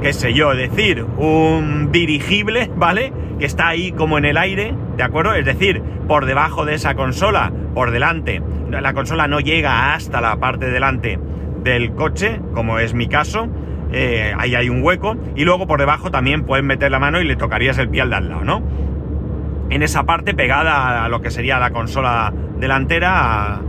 qué 0.03 0.13
sé 0.13 0.33
yo, 0.35 0.55
decir, 0.55 1.05
un 1.17 1.91
dirigible, 1.93 2.71
¿vale? 2.77 3.13
Que 3.39 3.47
está 3.47 3.69
ahí 3.69 3.93
como 3.93 4.19
en 4.19 4.25
el 4.25 4.37
aire, 4.37 4.75
¿de 4.97 5.03
acuerdo? 5.03 5.35
Es 5.35 5.45
decir, 5.45 5.83
por 6.07 6.27
debajo 6.27 6.65
de 6.65 6.75
esa 6.75 6.95
consola, 6.95 7.53
por 7.75 7.91
delante, 7.91 8.41
la 8.71 8.93
consola 8.95 9.29
no 9.29 9.41
llega 9.41 9.95
hasta 9.95 10.21
la 10.21 10.37
parte 10.37 10.71
delante 10.71 11.19
del 11.63 11.95
coche, 11.95 12.41
como 12.55 12.79
es 12.79 12.95
mi 12.95 13.09
caso, 13.09 13.49
eh, 13.93 14.35
ahí 14.37 14.55
hay 14.55 14.69
un 14.69 14.83
hueco, 14.83 15.17
y 15.35 15.45
luego 15.45 15.67
por 15.67 15.81
debajo 15.81 16.11
también 16.11 16.45
puedes 16.45 16.65
meter 16.65 16.91
la 16.91 16.99
mano 16.99 17.21
y 17.21 17.25
le 17.25 17.37
tocarías 17.37 17.79
el 17.79 17.89
pie 17.89 18.03
al 18.03 18.11
de 18.11 18.17
al 18.17 18.29
lado, 18.29 18.45
¿no? 18.45 18.63
En 19.71 19.83
esa 19.83 20.05
parte 20.05 20.35
pegada 20.35 21.05
a 21.05 21.09
lo 21.09 21.21
que 21.21 21.31
sería 21.31 21.59
la 21.59 21.71
consola 21.71 22.33
delantera, 22.59 23.61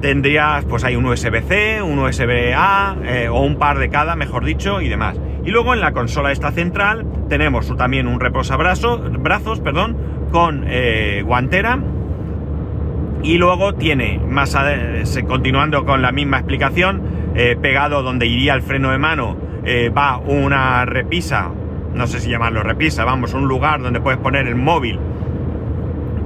tendrías, 0.00 0.64
pues 0.64 0.84
hay 0.84 0.96
un 0.96 1.06
USB-C, 1.06 1.82
un 1.82 1.98
USB-A, 1.98 2.96
eh, 3.04 3.28
o 3.28 3.40
un 3.40 3.56
par 3.56 3.78
de 3.78 3.88
cada, 3.88 4.16
mejor 4.16 4.44
dicho, 4.44 4.80
y 4.80 4.88
demás. 4.88 5.18
Y 5.44 5.50
luego 5.50 5.74
en 5.74 5.80
la 5.80 5.92
consola 5.92 6.30
esta 6.30 6.52
central 6.52 7.06
tenemos 7.28 7.74
también 7.76 8.06
un 8.06 8.20
reposabrazos, 8.20 9.00
brazos, 9.20 9.60
perdón, 9.60 9.96
con 10.30 10.64
eh, 10.68 11.22
guantera 11.24 11.78
y 13.24 13.38
luego 13.38 13.74
tiene, 13.74 14.20
más 14.28 14.56
continuando 15.26 15.86
con 15.86 16.02
la 16.02 16.12
misma 16.12 16.36
explicación, 16.36 17.02
eh, 17.34 17.56
pegado 17.60 18.02
donde 18.02 18.26
iría 18.26 18.52
el 18.52 18.60
freno 18.60 18.90
de 18.90 18.98
mano, 18.98 19.36
eh, 19.64 19.88
va 19.88 20.18
una 20.18 20.84
repisa, 20.84 21.50
no 21.94 22.06
sé 22.06 22.20
si 22.20 22.28
llamarlo 22.30 22.62
repisa, 22.62 23.04
vamos, 23.04 23.32
un 23.32 23.48
lugar 23.48 23.80
donde 23.80 24.00
puedes 24.00 24.20
poner 24.20 24.46
el 24.46 24.56
móvil, 24.56 25.00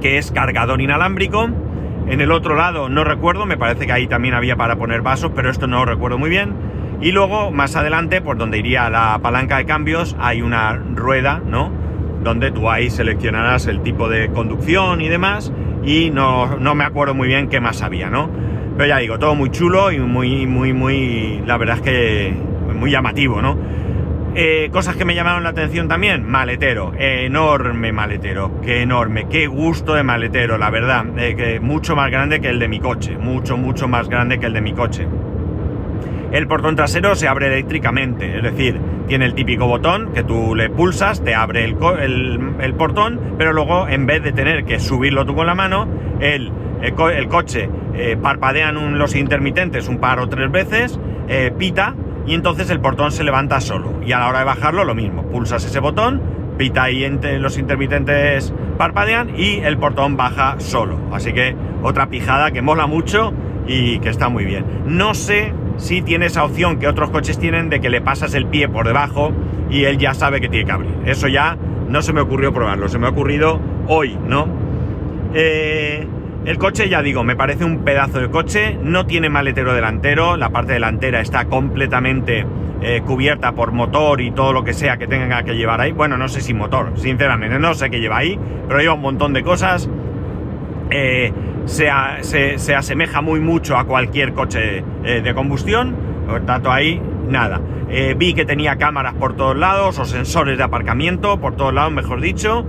que 0.01 0.17
es 0.17 0.31
cargador 0.31 0.81
inalámbrico. 0.81 1.49
En 2.07 2.19
el 2.19 2.31
otro 2.31 2.55
lado, 2.55 2.89
no 2.89 3.05
recuerdo, 3.05 3.45
me 3.45 3.55
parece 3.55 3.85
que 3.85 3.93
ahí 3.93 4.07
también 4.07 4.33
había 4.33 4.57
para 4.57 4.75
poner 4.75 5.01
vasos, 5.01 5.31
pero 5.33 5.49
esto 5.49 5.67
no 5.67 5.79
lo 5.79 5.85
recuerdo 5.85 6.17
muy 6.17 6.29
bien. 6.29 6.53
Y 7.01 7.13
luego, 7.13 7.51
más 7.51 7.77
adelante, 7.77 8.19
por 8.19 8.37
donde 8.37 8.57
iría 8.57 8.89
la 8.89 9.19
palanca 9.21 9.57
de 9.57 9.65
cambios, 9.65 10.17
hay 10.19 10.41
una 10.41 10.73
rueda, 10.73 11.41
¿no? 11.45 11.71
Donde 12.23 12.51
tú 12.51 12.69
ahí 12.69 12.89
seleccionarás 12.89 13.67
el 13.67 13.81
tipo 13.83 14.09
de 14.09 14.29
conducción 14.31 14.99
y 14.99 15.07
demás 15.07 15.53
y 15.83 16.09
no, 16.09 16.57
me 16.75 16.83
acuerdo 16.83 17.13
muy 17.13 17.27
bien 17.27 17.47
qué 17.47 17.59
más 17.59 17.81
había, 17.81 18.09
¿no? 18.09 18.29
Pero 18.77 18.87
ya 18.87 18.97
digo, 18.97 19.19
todo 19.19 19.35
muy 19.35 19.49
chulo 19.49 19.91
y 19.91 19.99
muy, 19.99 20.45
muy, 20.47 20.73
muy, 20.73 21.41
la 21.45 21.57
verdad 21.57 21.77
es 21.77 21.81
que 21.81 22.33
muy 22.75 22.91
llamativo, 22.91 23.41
¿no? 23.41 23.57
Eh, 24.35 24.69
cosas 24.71 24.95
que 24.95 25.05
me 25.05 25.15
llamaron 25.15 25.43
la 25.43 25.49
atención 25.49 25.87
también, 25.87 26.25
maletero, 26.25 26.93
enorme 26.97 27.91
maletero, 27.91 28.61
qué 28.61 28.81
enorme, 28.81 29.27
qué 29.29 29.47
gusto 29.47 29.95
de 29.95 30.03
maletero, 30.03 30.57
la 30.57 30.69
verdad, 30.69 31.05
eh, 31.17 31.35
que 31.35 31.59
mucho 31.59 31.95
más 31.95 32.11
grande 32.11 32.39
que 32.39 32.49
el 32.49 32.59
de 32.59 32.67
mi 32.67 32.79
coche, 32.79 33.17
mucho, 33.17 33.57
mucho 33.57 33.87
más 33.87 34.07
grande 34.07 34.39
que 34.39 34.45
el 34.45 34.53
de 34.53 34.61
mi 34.61 34.73
coche. 34.73 35.07
El 36.31 36.47
portón 36.47 36.75
trasero 36.75 37.15
se 37.15 37.27
abre 37.27 37.47
eléctricamente, 37.47 38.37
es 38.37 38.43
decir, 38.43 38.79
tiene 39.07 39.25
el 39.25 39.33
típico 39.33 39.65
botón 39.65 40.11
que 40.13 40.23
tú 40.23 40.53
le 40.55 40.69
pulsas, 40.69 41.23
te 41.23 41.33
abre 41.33 41.65
el, 41.65 41.75
portón, 42.77 43.19
pero 43.37 43.51
luego 43.51 43.87
en 43.87 44.05
vez 44.05 44.21
de 44.21 44.31
tener 44.31 44.63
que 44.63 44.79
subirlo 44.79 45.25
tú 45.25 45.33
con 45.33 45.47
la 45.47 45.55
mano, 45.55 45.87
el, 46.19 46.51
el, 46.81 47.27
coche 47.27 47.67
eh, 47.95 48.15
parpadean 48.21 48.99
los 48.99 49.15
intermitentes 49.15 49.87
un 49.87 49.97
par 49.97 50.19
o 50.19 50.29
tres 50.29 50.51
veces, 50.51 50.99
eh, 51.27 51.51
pita 51.57 51.95
y 52.27 52.35
entonces 52.35 52.69
el 52.69 52.79
portón 52.79 53.11
se 53.11 53.23
levanta 53.23 53.59
solo. 53.59 53.99
Y 54.05 54.11
a 54.11 54.19
la 54.19 54.29
hora 54.29 54.39
de 54.39 54.45
bajarlo 54.45 54.83
lo 54.83 54.93
mismo, 54.93 55.23
pulsas 55.23 55.65
ese 55.65 55.79
botón, 55.79 56.21
pita 56.59 56.91
y 56.91 57.09
los 57.39 57.57
intermitentes 57.57 58.53
parpadean 58.77 59.31
y 59.35 59.61
el 59.61 59.79
portón 59.79 60.15
baja 60.15 60.59
solo. 60.59 60.99
Así 61.11 61.33
que 61.33 61.55
otra 61.81 62.07
pijada 62.09 62.51
que 62.51 62.61
mola 62.61 62.85
mucho 62.85 63.33
y 63.65 63.97
que 63.99 64.09
está 64.09 64.29
muy 64.29 64.45
bien. 64.45 64.65
No 64.85 65.15
sé 65.15 65.53
si 65.79 66.01
tiene 66.01 66.27
esa 66.27 66.43
opción 66.43 66.77
que 66.77 66.87
otros 66.87 67.09
coches 67.09 67.39
tienen 67.39 67.69
de 67.69 67.79
que 67.79 67.89
le 67.89 68.01
pasas 68.01 68.35
el 68.35 68.45
pie 68.45 68.67
por 68.69 68.85
debajo 68.85 69.31
y 69.71 69.85
él 69.85 69.97
ya 69.97 70.13
sabe 70.13 70.39
que 70.41 70.49
tiene 70.49 70.65
que 70.65 70.71
abrir. 70.71 70.91
Eso 71.05 71.27
ya 71.27 71.57
no 71.87 72.01
se 72.01 72.13
me 72.13 72.21
ocurrió 72.21 72.53
probarlo, 72.53 72.87
se 72.87 72.99
me 72.99 73.07
ha 73.07 73.09
ocurrido 73.09 73.59
hoy, 73.87 74.17
¿no? 74.27 74.47
Eh, 75.33 76.05
el 76.45 76.57
coche, 76.57 76.89
ya 76.89 77.01
digo, 77.01 77.23
me 77.23 77.35
parece 77.35 77.65
un 77.65 77.83
pedazo 77.83 78.19
de 78.19 78.29
coche, 78.29 78.77
no 78.81 79.05
tiene 79.05 79.29
maletero 79.29 79.73
delantero, 79.73 80.37
la 80.37 80.49
parte 80.49 80.73
delantera 80.73 81.21
está 81.21 81.45
completamente 81.45 82.45
eh, 82.81 83.01
cubierta 83.05 83.51
por 83.53 83.71
motor 83.71 84.21
y 84.21 84.31
todo 84.31 84.53
lo 84.53 84.63
que 84.63 84.73
sea 84.73 84.97
que 84.97 85.07
tenga 85.07 85.43
que 85.43 85.55
llevar 85.55 85.81
ahí. 85.81 85.91
Bueno, 85.91 86.17
no 86.17 86.27
sé 86.27 86.41
si 86.41 86.53
motor, 86.53 86.93
sinceramente, 86.95 87.59
no 87.59 87.73
sé 87.73 87.89
qué 87.89 87.99
lleva 87.99 88.17
ahí, 88.17 88.39
pero 88.67 88.79
lleva 88.79 88.93
un 88.93 89.01
montón 89.01 89.33
de 89.33 89.43
cosas. 89.43 89.89
Eh, 90.91 91.31
se, 91.65 91.89
asemeja 92.75 93.21
muy 93.21 93.39
mucho 93.39 93.77
a 93.77 93.85
cualquier 93.85 94.33
coche 94.33 94.83
eh, 95.03 95.21
de 95.21 95.33
combustión, 95.33 95.95
por 96.27 96.45
tanto 96.45 96.71
ahí 96.71 97.01
nada. 97.27 97.61
vi 98.17 98.33
que 98.33 98.45
tenía 98.45 98.77
cámaras 98.77 99.13
por 99.13 99.35
todos 99.35 99.55
lados 99.55 99.99
o 99.99 100.05
sensores 100.05 100.57
de 100.57 100.63
aparcamiento 100.63 101.39
por 101.39 101.55
todos 101.55 101.73
lados, 101.73 101.91
mejor 101.91 102.21
dicho. 102.21 102.65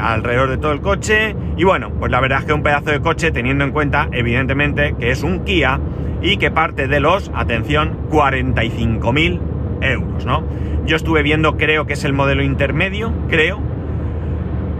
alrededor 0.00 0.50
de 0.50 0.58
todo 0.58 0.72
el 0.72 0.80
coche 0.80 1.36
y 1.56 1.64
bueno 1.64 1.90
pues 1.90 2.10
la 2.10 2.20
verdad 2.20 2.40
es 2.40 2.44
que 2.44 2.52
un 2.52 2.62
pedazo 2.62 2.90
de 2.90 3.00
coche 3.00 3.30
teniendo 3.30 3.64
en 3.64 3.70
cuenta 3.70 4.08
evidentemente 4.12 4.96
que 4.98 5.10
es 5.10 5.22
un 5.22 5.44
Kia 5.44 5.78
y 6.22 6.36
que 6.36 6.50
parte 6.50 6.88
de 6.88 7.00
los, 7.00 7.30
atención, 7.34 7.96
45.000 8.10 9.40
euros, 9.82 10.26
¿no? 10.26 10.42
Yo 10.86 10.96
estuve 10.96 11.22
viendo, 11.22 11.56
creo 11.56 11.86
que 11.86 11.92
es 11.92 12.04
el 12.04 12.12
modelo 12.12 12.42
intermedio, 12.42 13.12
creo, 13.28 13.60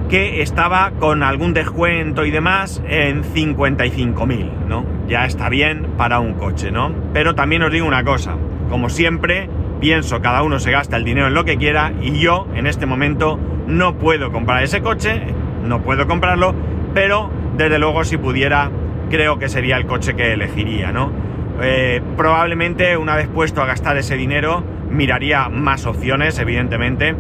que 0.09 0.41
estaba 0.43 0.93
con 0.99 1.23
algún 1.23 1.53
descuento 1.53 2.25
y 2.25 2.31
demás 2.31 2.83
en 2.88 3.23
55.000, 3.23 4.67
¿no? 4.67 4.85
Ya 5.07 5.27
está 5.27 5.49
bien 5.49 5.87
para 5.97 6.19
un 6.21 6.35
coche, 6.35 6.71
¿no? 6.71 6.93
Pero 7.12 7.35
también 7.35 7.62
os 7.62 7.71
digo 7.71 7.87
una 7.87 8.05
cosa, 8.05 8.37
como 8.71 8.88
siempre, 8.88 9.50
pienso 9.81 10.21
cada 10.21 10.43
uno 10.43 10.59
se 10.61 10.71
gasta 10.71 10.97
el 10.97 11.05
dinero 11.05 11.29
en 11.29 11.35
lo 11.35 11.45
que 11.45 11.57
quiera 11.57 11.93
y 12.00 12.19
yo 12.19 12.47
en 12.55 12.67
este 12.67 12.87
momento 12.87 13.38
no 13.67 13.99
puedo 13.99 14.33
comprar 14.33 14.62
ese 14.62 14.81
coche, 14.81 15.23
no 15.65 15.83
puedo 15.83 16.07
comprarlo, 16.07 16.55
pero 16.95 17.31
desde 17.57 17.79
luego 17.79 18.05
si 18.05 18.17
pudiera 18.17 18.71
creo 19.11 19.38
que 19.38 19.49
sería 19.49 19.77
el 19.77 19.87
coche 19.87 20.15
que 20.15 20.33
elegiría, 20.33 20.91
¿no? 20.91 21.12
Eh, 21.61 22.00
probablemente 22.17 22.97
una 22.97 23.17
vez 23.17 23.29
puesto 23.29 23.61
a 23.62 23.67
gastar 23.67 23.97
ese 23.97 24.17
dinero 24.17 24.62
miraría 24.91 25.49
más 25.49 25.87
opciones, 25.87 26.38
evidentemente, 26.38 27.15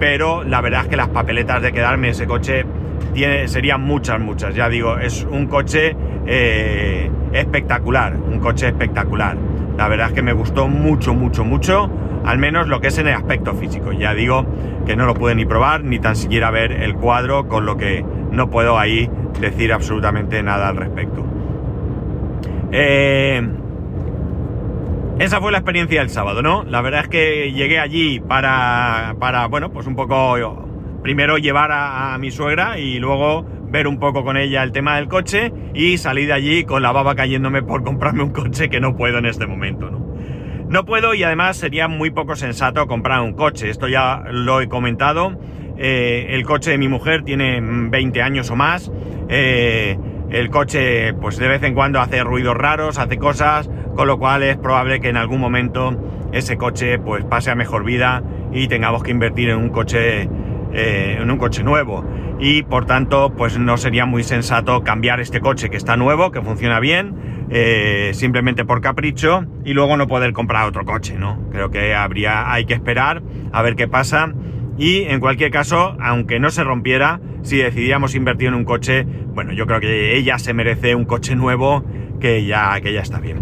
pero 0.00 0.42
la 0.42 0.62
verdad 0.62 0.82
es 0.82 0.88
que 0.88 0.96
las 0.96 1.08
papeletas 1.08 1.62
de 1.62 1.72
quedarme 1.72 2.08
ese 2.08 2.26
coche 2.26 2.64
serían 3.46 3.82
muchas, 3.82 4.18
muchas. 4.18 4.54
Ya 4.54 4.68
digo, 4.68 4.98
es 4.98 5.26
un 5.30 5.46
coche 5.46 5.94
eh, 6.26 7.10
espectacular, 7.32 8.16
un 8.16 8.40
coche 8.40 8.68
espectacular. 8.68 9.36
La 9.76 9.88
verdad 9.88 10.08
es 10.08 10.14
que 10.14 10.22
me 10.22 10.32
gustó 10.32 10.68
mucho, 10.68 11.12
mucho, 11.14 11.44
mucho, 11.44 11.90
al 12.24 12.38
menos 12.38 12.66
lo 12.66 12.80
que 12.80 12.88
es 12.88 12.98
en 12.98 13.08
el 13.08 13.14
aspecto 13.14 13.54
físico. 13.54 13.92
Ya 13.92 14.14
digo 14.14 14.46
que 14.86 14.96
no 14.96 15.04
lo 15.04 15.14
pude 15.14 15.34
ni 15.34 15.44
probar, 15.44 15.84
ni 15.84 15.98
tan 15.98 16.16
siquiera 16.16 16.50
ver 16.50 16.72
el 16.72 16.94
cuadro, 16.94 17.46
con 17.46 17.66
lo 17.66 17.76
que 17.76 18.02
no 18.32 18.48
puedo 18.48 18.78
ahí 18.78 19.10
decir 19.38 19.70
absolutamente 19.70 20.42
nada 20.42 20.68
al 20.68 20.76
respecto. 20.76 21.24
Eh, 22.72 23.46
esa 25.20 25.38
fue 25.38 25.52
la 25.52 25.58
experiencia 25.58 26.00
del 26.00 26.08
sábado, 26.08 26.40
¿no? 26.40 26.64
La 26.64 26.80
verdad 26.80 27.02
es 27.02 27.08
que 27.08 27.52
llegué 27.52 27.78
allí 27.78 28.20
para, 28.20 29.16
para 29.20 29.48
bueno, 29.48 29.70
pues 29.70 29.86
un 29.86 29.94
poco, 29.94 30.66
primero 31.02 31.36
llevar 31.36 31.70
a, 31.72 32.16
mi 32.18 32.30
suegra 32.30 32.78
y 32.78 32.98
luego 32.98 33.44
ver 33.68 33.86
un 33.86 33.98
poco 33.98 34.24
con 34.24 34.38
ella 34.38 34.62
el 34.62 34.72
tema 34.72 34.96
del 34.96 35.08
coche 35.08 35.52
y 35.74 35.98
salí 35.98 36.24
de 36.24 36.32
allí 36.32 36.64
con 36.64 36.80
la 36.80 36.90
baba 36.92 37.14
cayéndome 37.14 37.62
por 37.62 37.84
comprarme 37.84 38.22
un 38.22 38.30
coche 38.30 38.70
que 38.70 38.80
no 38.80 38.96
puedo 38.96 39.18
en 39.18 39.26
este 39.26 39.46
momento, 39.46 39.90
¿no? 39.90 40.10
No 40.70 40.86
puedo 40.86 41.12
y 41.12 41.22
además 41.22 41.58
sería 41.58 41.86
muy 41.86 42.10
poco 42.10 42.34
sensato 42.34 42.86
comprar 42.86 43.20
un 43.20 43.34
coche, 43.34 43.68
esto 43.68 43.88
ya 43.88 44.24
lo 44.30 44.62
he 44.62 44.68
comentado. 44.68 45.38
Eh, 45.76 46.28
el 46.30 46.44
coche 46.44 46.70
de 46.70 46.78
mi 46.78 46.88
mujer 46.88 47.24
tiene 47.24 47.60
20 47.60 48.22
años 48.22 48.50
o 48.50 48.56
más. 48.56 48.90
Eh, 49.28 49.98
el 50.30 50.50
coche, 50.50 51.12
pues 51.14 51.38
de 51.38 51.48
vez 51.48 51.62
en 51.62 51.74
cuando 51.74 52.00
hace 52.00 52.22
ruidos 52.22 52.56
raros, 52.56 52.98
hace 52.98 53.18
cosas, 53.18 53.68
con 53.94 54.06
lo 54.06 54.18
cual 54.18 54.42
es 54.42 54.56
probable 54.56 55.00
que 55.00 55.08
en 55.08 55.16
algún 55.16 55.40
momento 55.40 55.96
ese 56.32 56.56
coche 56.56 56.98
pues 56.98 57.24
pase 57.24 57.50
a 57.50 57.54
mejor 57.54 57.84
vida 57.84 58.22
y 58.52 58.68
tengamos 58.68 59.02
que 59.02 59.10
invertir 59.10 59.50
en 59.50 59.58
un 59.58 59.70
coche 59.70 60.28
eh, 60.72 61.18
en 61.20 61.30
un 61.30 61.36
coche 61.36 61.64
nuevo. 61.64 62.04
Y 62.38 62.62
por 62.62 62.86
tanto 62.86 63.34
pues 63.36 63.58
no 63.58 63.76
sería 63.76 64.06
muy 64.06 64.22
sensato 64.22 64.82
cambiar 64.82 65.20
este 65.20 65.40
coche 65.40 65.68
que 65.68 65.76
está 65.76 65.96
nuevo 65.96 66.30
que 66.30 66.40
funciona 66.40 66.80
bien 66.80 67.48
eh, 67.50 68.12
simplemente 68.14 68.64
por 68.64 68.80
capricho 68.80 69.44
y 69.64 69.72
luego 69.72 69.96
no 69.96 70.06
poder 70.06 70.32
comprar 70.32 70.68
otro 70.68 70.84
coche 70.84 71.16
no 71.18 71.48
creo 71.50 71.70
que 71.70 71.94
habría 71.94 72.52
hay 72.52 72.64
que 72.64 72.74
esperar 72.74 73.22
a 73.52 73.60
ver 73.62 73.74
qué 73.74 73.88
pasa 73.88 74.32
y 74.78 75.02
en 75.02 75.20
cualquier 75.20 75.50
caso 75.50 75.96
aunque 76.00 76.40
no 76.40 76.50
se 76.50 76.64
rompiera 76.64 77.20
si 77.42 77.58
decidíamos 77.58 78.14
invertir 78.14 78.48
en 78.48 78.54
un 78.54 78.64
coche 78.64 79.04
bueno 79.04 79.52
yo 79.52 79.66
creo 79.66 79.80
que 79.80 80.16
ella 80.16 80.38
se 80.38 80.54
merece 80.54 80.94
un 80.94 81.04
coche 81.04 81.34
nuevo 81.36 81.84
que 82.20 82.44
ya 82.44 82.80
que 82.80 82.92
ya 82.92 83.00
está 83.00 83.20
bien 83.20 83.38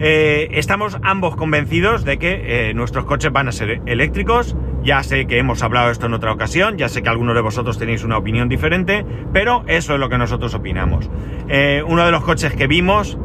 eh, 0.00 0.50
estamos 0.52 0.96
ambos 1.02 1.34
convencidos 1.34 2.04
de 2.04 2.18
que 2.18 2.68
eh, 2.68 2.74
nuestros 2.74 3.04
coches 3.04 3.32
van 3.32 3.48
a 3.48 3.52
ser 3.52 3.82
eléctricos. 3.86 4.56
Ya 4.84 5.02
sé 5.02 5.26
que 5.26 5.38
hemos 5.38 5.62
hablado 5.62 5.86
de 5.86 5.92
esto 5.92 6.06
en 6.06 6.14
otra 6.14 6.32
ocasión, 6.32 6.78
ya 6.78 6.88
sé 6.88 7.02
que 7.02 7.08
algunos 7.08 7.34
de 7.34 7.40
vosotros 7.40 7.78
tenéis 7.78 8.04
una 8.04 8.16
opinión 8.16 8.48
diferente, 8.48 9.04
pero 9.32 9.64
eso 9.66 9.94
es 9.94 10.00
lo 10.00 10.08
que 10.08 10.18
nosotros 10.18 10.54
opinamos. 10.54 11.10
Eh, 11.48 11.82
uno 11.84 12.06
de 12.06 12.12
los 12.12 12.22
coches 12.22 12.54
que 12.54 12.68
vimos, 12.68 13.18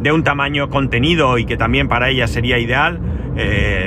de 0.00 0.12
un 0.12 0.24
tamaño 0.24 0.68
contenido 0.70 1.38
y 1.38 1.44
que 1.44 1.56
también 1.56 1.88
para 1.88 2.08
ella 2.08 2.26
sería 2.26 2.58
ideal, 2.58 3.00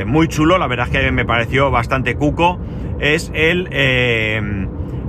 muy 0.06 0.28
chulo, 0.28 0.58
la 0.58 0.68
verdad 0.68 0.88
es 0.92 1.00
que 1.00 1.12
me 1.12 1.26
pareció 1.26 1.70
bastante 1.70 2.16
cuco, 2.16 2.60
es 3.00 3.32
el, 3.36 3.68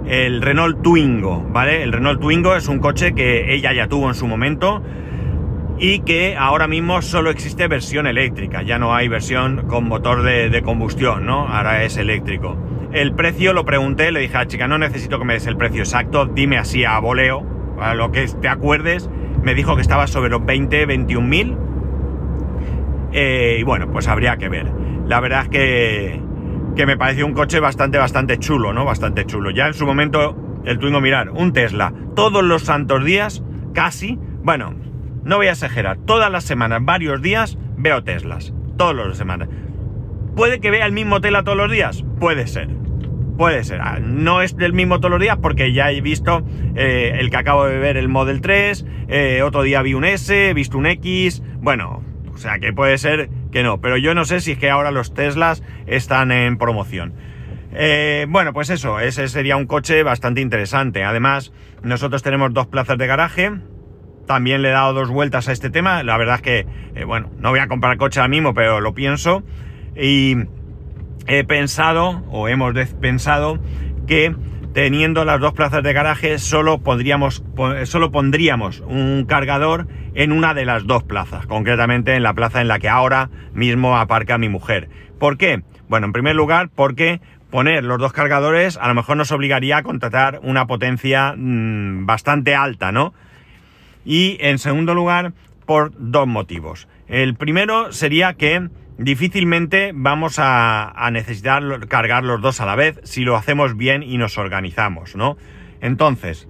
el 0.06 0.42
Renault 0.42 0.82
Twingo, 0.82 1.42
¿vale? 1.50 1.82
El 1.82 1.92
Renault 1.92 2.20
Twingo 2.20 2.54
es 2.54 2.68
un 2.68 2.78
coche 2.78 3.14
que 3.14 3.54
ella 3.54 3.72
ya 3.72 3.88
tuvo 3.88 4.08
en 4.08 4.14
su 4.14 4.26
momento 4.26 4.82
y 5.78 6.00
que 6.00 6.36
ahora 6.36 6.68
mismo 6.68 7.02
solo 7.02 7.30
existe 7.30 7.68
versión 7.68 8.06
eléctrica, 8.06 8.62
ya 8.62 8.78
no 8.78 8.94
hay 8.94 9.08
versión 9.08 9.66
con 9.68 9.88
motor 9.88 10.22
de, 10.22 10.62
combustión, 10.62 11.26
¿no? 11.26 11.46
Ahora 11.48 11.84
es 11.84 11.96
eléctrico. 11.96 12.56
El 12.92 13.12
precio 13.14 13.52
lo 13.52 13.64
pregunté, 13.64 14.10
le 14.10 14.20
dije 14.20 14.36
a 14.36 14.40
la 14.40 14.46
chica, 14.46 14.68
no 14.68 14.78
necesito 14.78 15.18
que 15.18 15.24
me 15.24 15.34
des 15.34 15.46
el 15.46 15.56
precio 15.56 15.80
exacto, 15.80 16.26
dime 16.26 16.56
así 16.56 16.84
a 16.84 16.98
voleo, 16.98 17.44
a 17.80 17.94
lo 17.94 18.10
que 18.10 18.26
te 18.26 18.48
acuerdes. 18.48 19.10
Me 19.46 19.54
dijo 19.54 19.76
que 19.76 19.80
estaba 19.82 20.08
sobre 20.08 20.28
los 20.28 20.44
20, 20.44 20.86
21 20.86 21.24
mil. 21.24 21.56
Eh, 23.12 23.58
y 23.60 23.62
bueno, 23.62 23.88
pues 23.92 24.08
habría 24.08 24.38
que 24.38 24.48
ver. 24.48 24.72
La 25.06 25.20
verdad 25.20 25.42
es 25.42 25.48
que, 25.50 26.20
que 26.74 26.84
me 26.84 26.96
pareció 26.96 27.24
un 27.26 27.32
coche 27.32 27.60
bastante, 27.60 27.96
bastante 27.96 28.38
chulo, 28.38 28.72
¿no? 28.72 28.84
Bastante 28.84 29.24
chulo. 29.24 29.50
Ya 29.50 29.68
en 29.68 29.74
su 29.74 29.86
momento, 29.86 30.36
el 30.64 30.80
Twingo, 30.80 31.00
mirar, 31.00 31.30
un 31.30 31.52
Tesla, 31.52 31.92
todos 32.16 32.42
los 32.42 32.62
santos 32.62 33.04
días, 33.04 33.44
casi, 33.72 34.18
bueno, 34.42 34.74
no 35.22 35.36
voy 35.36 35.46
a 35.46 35.52
exagerar, 35.52 35.98
todas 35.98 36.28
las 36.28 36.42
semanas, 36.42 36.80
varios 36.82 37.22
días, 37.22 37.56
veo 37.76 38.02
Teslas. 38.02 38.52
Todas 38.76 38.96
las 38.96 39.16
semanas. 39.16 39.48
¿Puede 40.34 40.58
que 40.58 40.72
vea 40.72 40.86
el 40.86 40.92
mismo 40.92 41.20
Tesla 41.20 41.44
todos 41.44 41.56
los 41.56 41.70
días? 41.70 42.04
Puede 42.18 42.48
ser. 42.48 42.68
Puede 43.36 43.64
ser. 43.64 43.80
Ah, 43.82 43.98
no 44.00 44.40
es 44.40 44.56
del 44.56 44.72
mismo 44.72 44.98
todos 44.98 45.10
los 45.10 45.20
días 45.20 45.36
porque 45.40 45.72
ya 45.72 45.90
he 45.90 46.00
visto 46.00 46.42
eh, 46.74 47.16
el 47.18 47.30
que 47.30 47.36
acabo 47.36 47.66
de 47.66 47.78
ver, 47.78 47.96
el 47.98 48.08
Model 48.08 48.40
3, 48.40 48.86
eh, 49.08 49.42
otro 49.42 49.62
día 49.62 49.82
vi 49.82 49.92
un 49.92 50.04
S, 50.04 50.50
he 50.50 50.54
visto 50.54 50.78
un 50.78 50.86
X, 50.86 51.42
bueno, 51.58 52.02
o 52.32 52.38
sea 52.38 52.58
que 52.58 52.72
puede 52.72 52.96
ser 52.96 53.28
que 53.52 53.62
no, 53.62 53.80
pero 53.80 53.98
yo 53.98 54.14
no 54.14 54.24
sé 54.24 54.40
si 54.40 54.52
es 54.52 54.58
que 54.58 54.70
ahora 54.70 54.90
los 54.90 55.12
Teslas 55.12 55.62
están 55.86 56.32
en 56.32 56.56
promoción. 56.56 57.12
Eh, 57.72 58.24
bueno, 58.30 58.54
pues 58.54 58.70
eso, 58.70 59.00
ese 59.00 59.28
sería 59.28 59.56
un 59.56 59.66
coche 59.66 60.02
bastante 60.02 60.40
interesante. 60.40 61.04
Además, 61.04 61.52
nosotros 61.82 62.22
tenemos 62.22 62.54
dos 62.54 62.68
plazas 62.68 62.96
de 62.96 63.06
garaje, 63.06 63.52
también 64.26 64.62
le 64.62 64.70
he 64.70 64.72
dado 64.72 64.94
dos 64.94 65.10
vueltas 65.10 65.48
a 65.48 65.52
este 65.52 65.68
tema. 65.68 66.02
La 66.02 66.16
verdad 66.16 66.36
es 66.36 66.42
que, 66.42 67.04
bueno, 67.04 67.30
no 67.38 67.50
voy 67.50 67.58
a 67.58 67.68
comprar 67.68 67.98
coche 67.98 68.18
ahora 68.18 68.28
mismo, 68.28 68.54
pero 68.54 68.80
lo 68.80 68.94
pienso. 68.94 69.42
Y 69.94 70.36
he 71.26 71.44
pensado, 71.44 72.22
o 72.30 72.48
hemos 72.48 72.74
pensado, 73.00 73.58
que 74.06 74.34
teniendo 74.72 75.24
las 75.24 75.40
dos 75.40 75.54
plazas 75.54 75.82
de 75.82 75.92
garaje 75.92 76.38
solo, 76.38 76.78
pondríamos, 76.78 77.42
solo 77.84 78.12
pondríamos 78.12 78.80
un 78.80 79.24
cargador 79.26 79.86
en 80.14 80.32
una 80.32 80.52
de 80.52 80.66
las 80.66 80.86
dos 80.86 81.02
plazas, 81.02 81.46
concretamente 81.46 82.14
en 82.14 82.22
la 82.22 82.34
plaza 82.34 82.60
en 82.60 82.68
la 82.68 82.78
que 82.78 82.88
ahora 82.88 83.30
mismo 83.54 83.96
aparca 83.96 84.36
mi 84.36 84.48
mujer. 84.48 84.90
¿Por 85.18 85.38
qué? 85.38 85.62
Bueno, 85.88 86.06
en 86.06 86.12
primer 86.12 86.36
lugar, 86.36 86.68
porque 86.74 87.20
poner 87.50 87.84
los 87.84 87.98
dos 87.98 88.12
cargadores 88.12 88.76
a 88.76 88.88
lo 88.88 88.94
mejor 88.94 89.16
nos 89.16 89.32
obligaría 89.32 89.78
a 89.78 89.82
contratar 89.82 90.40
una 90.42 90.66
potencia 90.66 91.34
mm, 91.36 92.04
bastante 92.04 92.54
alta, 92.54 92.92
¿no? 92.92 93.14
Y 94.04 94.36
en 94.40 94.58
segundo 94.58 94.94
lugar, 94.94 95.32
por 95.64 95.92
dos 95.96 96.26
motivos. 96.26 96.86
El 97.08 97.34
primero 97.34 97.92
sería 97.92 98.34
que 98.34 98.68
difícilmente 98.98 99.92
vamos 99.94 100.36
a, 100.38 101.08
necesitar 101.12 101.62
cargar 101.88 102.24
los 102.24 102.40
dos 102.40 102.60
a 102.60 102.66
la 102.66 102.76
vez 102.76 103.00
si 103.04 103.24
lo 103.24 103.36
hacemos 103.36 103.76
bien 103.76 104.02
y 104.02 104.18
nos 104.18 104.38
organizamos, 104.38 105.16
¿no? 105.16 105.36
Entonces, 105.80 106.48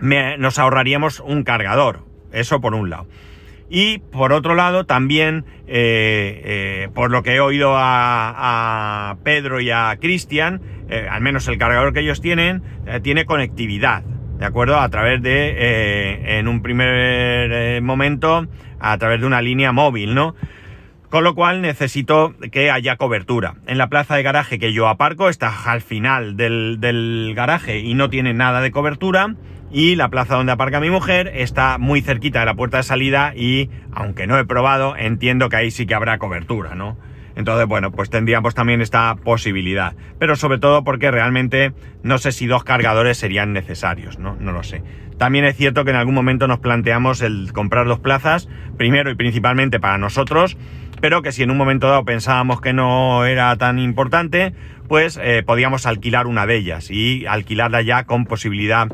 nos 0.00 0.58
ahorraríamos 0.58 1.20
un 1.20 1.44
cargador, 1.44 2.04
eso 2.32 2.60
por 2.60 2.74
un 2.74 2.90
lado. 2.90 3.06
Y 3.72 3.98
por 3.98 4.32
otro 4.32 4.56
lado, 4.56 4.84
también, 4.84 5.44
eh, 5.68 6.40
eh, 6.44 6.88
por 6.92 7.12
lo 7.12 7.22
que 7.22 7.36
he 7.36 7.40
oído 7.40 7.74
a, 7.76 9.16
Pedro 9.22 9.60
y 9.60 9.70
a 9.70 9.96
Cristian, 10.00 10.60
eh, 10.88 11.06
al 11.08 11.20
menos 11.20 11.46
el 11.46 11.56
cargador 11.56 11.92
que 11.92 12.00
ellos 12.00 12.20
tienen, 12.20 12.62
tiene 13.02 13.26
conectividad, 13.26 14.02
¿de 14.38 14.44
acuerdo? 14.44 14.80
A 14.80 14.88
través 14.88 15.22
de, 15.22 16.38
en 16.38 16.48
un 16.48 16.62
primer 16.62 17.80
momento, 17.80 18.48
a 18.80 18.98
través 18.98 19.20
de 19.20 19.26
una 19.26 19.40
línea 19.40 19.70
móvil, 19.70 20.16
¿no? 20.16 20.34
Con 21.10 21.24
lo 21.24 21.34
cual 21.34 21.60
necesito 21.60 22.34
que 22.52 22.70
haya 22.70 22.96
cobertura. 22.96 23.56
En 23.66 23.78
la 23.78 23.88
plaza 23.88 24.14
de 24.14 24.22
garaje 24.22 24.60
que 24.60 24.72
yo 24.72 24.88
aparco 24.88 25.28
está 25.28 25.52
al 25.64 25.82
final 25.82 26.36
del, 26.36 26.78
del 26.80 27.32
garaje 27.34 27.80
y 27.80 27.94
no 27.94 28.10
tiene 28.10 28.32
nada 28.32 28.60
de 28.60 28.70
cobertura 28.70 29.34
y 29.72 29.96
la 29.96 30.08
plaza 30.08 30.36
donde 30.36 30.52
aparca 30.52 30.80
mi 30.80 30.90
mujer 30.90 31.32
está 31.34 31.78
muy 31.78 32.00
cerquita 32.00 32.40
de 32.40 32.46
la 32.46 32.54
puerta 32.54 32.78
de 32.78 32.82
salida 32.84 33.32
y, 33.34 33.70
aunque 33.92 34.26
no 34.26 34.38
he 34.38 34.44
probado, 34.44 34.96
entiendo 34.96 35.48
que 35.48 35.56
ahí 35.56 35.70
sí 35.70 35.86
que 35.86 35.94
habrá 35.94 36.18
cobertura, 36.18 36.74
¿no? 36.74 36.96
Entonces, 37.36 37.66
bueno, 37.66 37.92
pues 37.92 38.10
tendríamos 38.10 38.54
también 38.54 38.80
esta 38.80 39.14
posibilidad. 39.16 39.94
Pero 40.18 40.36
sobre 40.36 40.58
todo 40.58 40.84
porque 40.84 41.10
realmente 41.10 41.72
no 42.02 42.18
sé 42.18 42.32
si 42.32 42.46
dos 42.46 42.64
cargadores 42.64 43.18
serían 43.18 43.52
necesarios, 43.52 44.18
¿no? 44.18 44.36
No 44.40 44.52
lo 44.52 44.62
sé. 44.62 44.82
También 45.18 45.44
es 45.44 45.56
cierto 45.56 45.84
que 45.84 45.90
en 45.90 45.96
algún 45.96 46.14
momento 46.14 46.48
nos 46.48 46.58
planteamos 46.58 47.22
el 47.22 47.52
comprar 47.52 47.86
dos 47.86 48.00
plazas, 48.00 48.48
primero 48.76 49.10
y 49.10 49.14
principalmente 49.14 49.78
para 49.78 49.98
nosotros, 49.98 50.56
pero 51.00 51.22
que 51.22 51.32
si 51.32 51.42
en 51.42 51.50
un 51.50 51.56
momento 51.56 51.88
dado 51.88 52.04
pensábamos 52.04 52.60
que 52.60 52.72
no 52.72 53.24
era 53.24 53.56
tan 53.56 53.78
importante, 53.78 54.52
pues 54.88 55.18
eh, 55.22 55.42
podíamos 55.44 55.86
alquilar 55.86 56.26
una 56.26 56.46
de 56.46 56.56
ellas 56.56 56.90
y 56.90 57.26
alquilarla 57.26 57.82
ya 57.82 58.04
con 58.04 58.26
posibilidad 58.26 58.88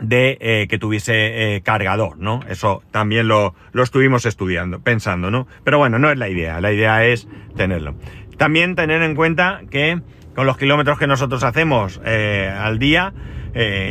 de 0.00 0.36
eh, 0.40 0.66
que 0.68 0.78
tuviese 0.78 1.56
eh, 1.56 1.60
cargador, 1.60 2.18
¿no? 2.18 2.40
Eso 2.48 2.82
también 2.90 3.28
lo, 3.28 3.54
lo, 3.72 3.82
estuvimos 3.82 4.26
estudiando, 4.26 4.80
pensando, 4.80 5.30
¿no? 5.30 5.46
Pero 5.64 5.78
bueno, 5.78 5.98
no 5.98 6.10
es 6.10 6.18
la 6.18 6.28
idea, 6.28 6.60
la 6.60 6.72
idea 6.72 7.04
es 7.04 7.28
tenerlo. 7.56 7.94
También 8.36 8.74
tener 8.74 9.02
en 9.02 9.14
cuenta 9.14 9.60
que 9.70 10.00
con 10.34 10.46
los 10.46 10.56
kilómetros 10.56 10.98
que 10.98 11.06
nosotros 11.06 11.44
hacemos 11.44 12.00
al 12.02 12.78
día, 12.78 13.12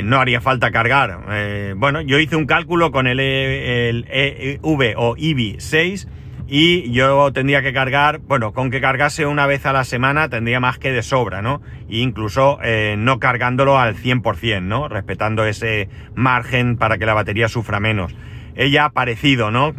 no 0.04 0.20
haría 0.20 0.42
falta 0.42 0.72
cargar. 0.72 1.76
bueno, 1.78 2.02
yo 2.02 2.18
hice 2.18 2.36
un 2.36 2.48
cálculo 2.48 2.92
con 2.92 3.06
el, 3.06 3.20
el 3.20 4.08
EV 4.10 4.96
o 4.98 5.16
EV 5.16 5.60
6 5.60 6.08
y 6.54 6.92
yo 6.92 7.32
tendría 7.32 7.62
que 7.62 7.72
cargar, 7.72 8.18
bueno, 8.18 8.52
con 8.52 8.72
que 8.72 8.82
cargase 8.82 9.26
una 9.26 9.48
vez 9.48 9.66
a 9.66 9.72
la 9.72 9.86
semana 9.86 10.28
tendría 10.28 10.60
más 10.60 10.78
que 10.78 10.92
de 10.92 11.02
sobra, 11.02 11.42
¿no? 11.42 11.62
E 11.88 12.00
incluso 12.00 12.60
eh, 12.62 12.96
no 12.98 13.20
cargándolo 13.20 13.80
al 13.80 13.96
100%, 13.96 14.62
¿no? 14.62 14.90
Respetando 14.90 15.46
ese 15.46 15.88
margen 16.14 16.76
para 16.76 16.98
que 16.98 17.06
la 17.06 17.14
batería 17.14 17.48
sufra 17.48 17.80
menos. 17.80 18.14
Ella 18.54 18.90
parecido, 18.90 19.50
¿no? 19.50 19.74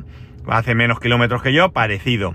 Hace 0.48 0.74
menos 0.74 0.98
kilómetros 0.98 1.42
que 1.42 1.52
yo, 1.52 1.72
parecido. 1.72 2.34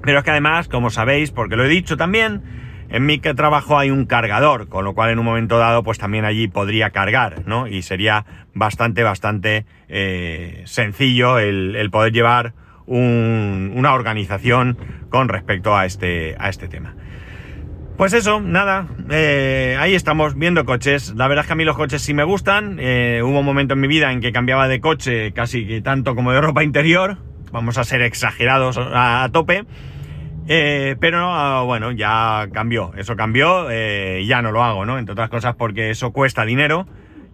Pero 0.00 0.18
es 0.18 0.24
que 0.24 0.30
además, 0.30 0.68
como 0.68 0.90
sabéis, 0.90 1.32
porque 1.32 1.56
lo 1.56 1.64
he 1.64 1.68
dicho 1.68 1.96
también, 1.96 2.42
en 2.88 3.04
mi 3.04 3.18
trabajo 3.18 3.80
hay 3.80 3.90
un 3.90 4.06
cargador, 4.06 4.68
con 4.68 4.84
lo 4.84 4.94
cual 4.94 5.10
en 5.10 5.18
un 5.18 5.24
momento 5.24 5.58
dado 5.58 5.82
pues 5.82 5.98
también 5.98 6.24
allí 6.24 6.46
podría 6.46 6.90
cargar, 6.90 7.42
¿no? 7.46 7.66
Y 7.66 7.82
sería 7.82 8.26
bastante, 8.54 9.02
bastante 9.02 9.66
eh, 9.88 10.62
sencillo 10.66 11.40
el 11.40 11.90
poder 11.90 12.12
llevar 12.12 12.54
una 12.86 13.94
organización 13.94 14.76
con 15.10 15.28
respecto 15.28 15.76
a 15.76 15.86
este, 15.86 16.36
a 16.38 16.48
este 16.48 16.68
tema. 16.68 16.94
Pues 17.96 18.12
eso, 18.12 18.42
nada, 18.42 18.88
eh, 19.10 19.74
ahí 19.80 19.94
estamos 19.94 20.34
viendo 20.36 20.66
coches. 20.66 21.14
La 21.16 21.28
verdad 21.28 21.44
es 21.44 21.46
que 21.46 21.54
a 21.54 21.56
mí 21.56 21.64
los 21.64 21.76
coches 21.76 22.02
sí 22.02 22.12
me 22.12 22.24
gustan. 22.24 22.76
Eh, 22.78 23.22
hubo 23.24 23.38
un 23.38 23.44
momento 23.46 23.72
en 23.72 23.80
mi 23.80 23.88
vida 23.88 24.12
en 24.12 24.20
que 24.20 24.32
cambiaba 24.32 24.68
de 24.68 24.80
coche 24.80 25.32
casi 25.32 25.80
tanto 25.80 26.14
como 26.14 26.32
de 26.32 26.42
ropa 26.42 26.62
interior. 26.62 27.16
Vamos 27.52 27.78
a 27.78 27.84
ser 27.84 28.02
exagerados 28.02 28.78
a, 28.78 29.26
tope. 29.32 29.64
Eh, 30.46 30.96
pero 31.00 31.64
bueno, 31.64 31.90
ya 31.90 32.48
cambió. 32.52 32.92
Eso 32.98 33.16
cambió 33.16 33.70
ya 33.70 34.42
no 34.42 34.52
lo 34.52 34.62
hago, 34.62 34.84
¿no? 34.84 34.98
Entre 34.98 35.12
otras 35.12 35.30
cosas 35.30 35.54
porque 35.56 35.88
eso 35.88 36.12
cuesta 36.12 36.44
dinero. 36.44 36.86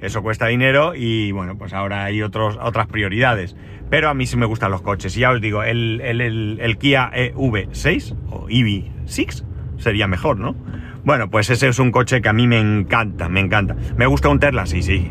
Eso 0.02 0.20
cuesta 0.20 0.48
dinero 0.48 0.94
y 0.96 1.30
bueno, 1.30 1.56
pues 1.56 1.72
ahora 1.72 2.04
hay 2.04 2.22
otros, 2.22 2.58
otras 2.60 2.88
prioridades. 2.88 3.56
Pero 3.88 4.08
a 4.08 4.14
mí 4.14 4.26
sí 4.26 4.36
me 4.36 4.46
gustan 4.46 4.72
los 4.72 4.82
coches. 4.82 5.16
Y 5.16 5.20
ya 5.20 5.30
os 5.30 5.40
digo, 5.40 5.62
el, 5.62 6.00
el, 6.00 6.76
Kia 6.78 7.10
EV6 7.14 8.16
o 8.30 8.48
EV6 8.48 9.44
sería 9.78 10.08
mejor, 10.08 10.38
¿no? 10.38 10.56
Bueno, 11.04 11.30
pues 11.30 11.50
ese 11.50 11.68
es 11.68 11.78
un 11.78 11.92
coche 11.92 12.20
que 12.20 12.28
a 12.28 12.32
mí 12.32 12.48
me 12.48 12.58
encanta, 12.58 13.28
me 13.28 13.40
encanta. 13.40 13.76
¿Me 13.96 14.06
gusta 14.06 14.28
un 14.28 14.40
Tesla? 14.40 14.66
Sí, 14.66 14.82
sí. 14.82 15.10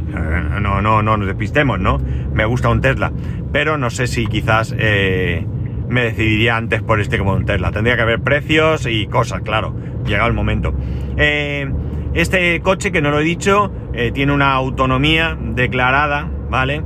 No, 0.61 0.81
no, 0.81 1.01
no 1.01 1.17
nos 1.17 1.27
despistemos, 1.27 1.79
¿no? 1.79 1.99
Me 2.33 2.43
gusta 2.45 2.69
un 2.69 2.81
Tesla. 2.81 3.13
Pero 3.53 3.77
no 3.77 3.89
sé 3.89 4.07
si 4.07 4.27
quizás 4.27 4.75
eh, 4.77 5.45
me 5.87 6.03
decidiría 6.03 6.57
antes 6.57 6.81
por 6.81 6.99
este 6.99 7.17
como 7.17 7.33
un 7.33 7.45
Tesla. 7.45 7.71
Tendría 7.71 7.95
que 7.95 8.01
haber 8.01 8.21
precios 8.21 8.85
y 8.87 9.07
cosas, 9.07 9.41
claro. 9.41 9.73
Llegado 10.05 10.27
el 10.27 10.33
momento. 10.33 10.73
Eh, 11.17 11.69
este 12.13 12.59
coche, 12.61 12.91
que 12.91 13.01
no 13.01 13.11
lo 13.11 13.19
he 13.19 13.23
dicho, 13.23 13.71
eh, 13.93 14.11
tiene 14.11 14.33
una 14.33 14.53
autonomía 14.53 15.37
declarada, 15.39 16.29
¿vale? 16.49 16.83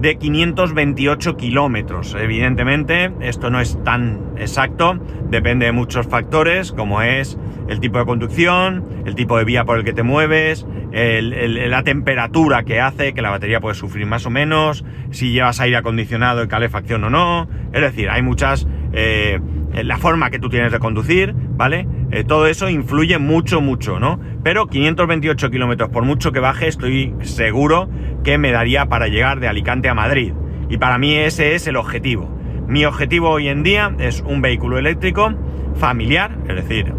de 0.00 0.18
528 0.18 1.36
kilómetros. 1.36 2.14
Evidentemente, 2.14 3.12
esto 3.20 3.50
no 3.50 3.60
es 3.60 3.82
tan 3.82 4.32
exacto, 4.36 4.98
depende 5.30 5.66
de 5.66 5.72
muchos 5.72 6.06
factores, 6.06 6.72
como 6.72 7.02
es 7.02 7.38
el 7.68 7.80
tipo 7.80 7.98
de 7.98 8.04
conducción, 8.04 8.84
el 9.06 9.14
tipo 9.14 9.38
de 9.38 9.44
vía 9.44 9.64
por 9.64 9.78
el 9.78 9.84
que 9.84 9.92
te 9.92 10.02
mueves, 10.02 10.66
la 10.92 11.82
temperatura 11.82 12.64
que 12.64 12.80
hace, 12.80 13.12
que 13.14 13.22
la 13.22 13.30
batería 13.30 13.60
puede 13.60 13.74
sufrir 13.74 14.06
más 14.06 14.26
o 14.26 14.30
menos, 14.30 14.84
si 15.10 15.32
llevas 15.32 15.60
aire 15.60 15.76
acondicionado 15.76 16.44
y 16.44 16.48
calefacción 16.48 17.04
o 17.04 17.10
no. 17.10 17.48
Es 17.72 17.80
decir, 17.80 18.10
hay 18.10 18.22
muchas... 18.22 18.66
Eh, 18.92 19.40
la 19.82 19.98
forma 19.98 20.30
que 20.30 20.38
tú 20.38 20.48
tienes 20.48 20.72
de 20.72 20.78
conducir, 20.78 21.34
¿vale? 21.34 21.86
Eh, 22.10 22.24
todo 22.24 22.46
eso 22.46 22.68
influye 22.68 23.18
mucho, 23.18 23.60
mucho, 23.60 23.98
¿no? 23.98 24.20
Pero 24.42 24.66
528 24.68 25.50
kilómetros, 25.50 25.90
por 25.90 26.04
mucho 26.04 26.32
que 26.32 26.40
baje, 26.40 26.68
estoy 26.68 27.14
seguro 27.22 27.88
que 28.22 28.38
me 28.38 28.52
daría 28.52 28.86
para 28.86 29.08
llegar 29.08 29.40
de 29.40 29.48
Alicante 29.48 29.88
a 29.88 29.94
Madrid. 29.94 30.32
Y 30.68 30.78
para 30.78 30.98
mí 30.98 31.14
ese 31.14 31.54
es 31.54 31.66
el 31.66 31.76
objetivo. 31.76 32.32
Mi 32.68 32.84
objetivo 32.84 33.30
hoy 33.30 33.48
en 33.48 33.62
día 33.62 33.94
es 33.98 34.22
un 34.26 34.42
vehículo 34.42 34.78
eléctrico 34.78 35.34
familiar, 35.74 36.36
es 36.48 36.56
decir, 36.56 36.92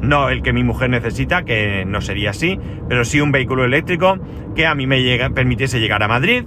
no 0.00 0.28
el 0.28 0.42
que 0.42 0.52
mi 0.52 0.64
mujer 0.64 0.90
necesita, 0.90 1.44
que 1.44 1.84
no 1.86 2.00
sería 2.00 2.30
así, 2.30 2.58
pero 2.88 3.04
sí 3.04 3.20
un 3.20 3.32
vehículo 3.32 3.64
eléctrico 3.64 4.18
que 4.54 4.66
a 4.66 4.74
mí 4.74 4.86
me 4.86 5.30
permitiese 5.30 5.80
llegar 5.80 6.02
a 6.02 6.08
Madrid 6.08 6.44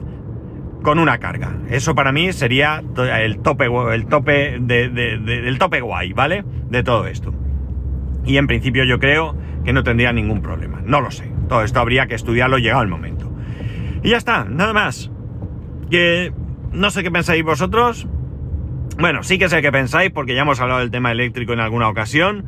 con 0.82 1.00
una 1.00 1.20
carga. 1.20 1.58
Eso 1.70 1.96
para 1.96 2.12
mí 2.12 2.32
sería 2.34 2.84
el 2.98 3.40
tope, 3.40 3.68
el 3.94 4.06
tope 4.08 4.60
del 4.60 5.58
tope 5.58 5.82
guay, 5.82 6.14
¿vale? 6.14 6.44
De 6.70 6.84
todo 6.84 7.08
esto. 7.08 7.34
Y 8.26 8.38
en 8.38 8.48
principio 8.48 8.84
yo 8.84 9.00
creo 9.00 9.36
que 9.64 9.74
no 9.74 9.84
tendría 9.84 10.14
ningún 10.14 10.42
problema. 10.42 10.82
No 10.86 11.02
lo 11.02 11.12
sé. 11.12 11.32
Todo 11.50 11.64
esto 11.64 11.80
habría 11.80 12.08
que 12.08 12.16
estudiarlo 12.16 12.58
llegado 12.58 12.84
el 12.84 12.90
momento. 12.90 13.32
Y 14.02 14.10
ya 14.10 14.18
está, 14.18 14.46
nada 14.46 14.74
más. 14.74 15.12
Que 15.90 16.34
no 16.72 16.90
sé 16.90 17.04
qué 17.04 17.12
pensáis 17.12 17.44
vosotros. 17.44 18.08
Bueno, 18.98 19.24
sí 19.24 19.38
que 19.38 19.50
sé 19.50 19.62
qué 19.62 19.72
pensáis 19.72 20.12
porque 20.12 20.36
ya 20.36 20.42
hemos 20.42 20.60
hablado 20.60 20.80
del 20.80 20.92
tema 20.92 21.12
eléctrico 21.12 21.54
en 21.54 21.60
alguna 21.60 21.90
ocasión. 21.90 22.46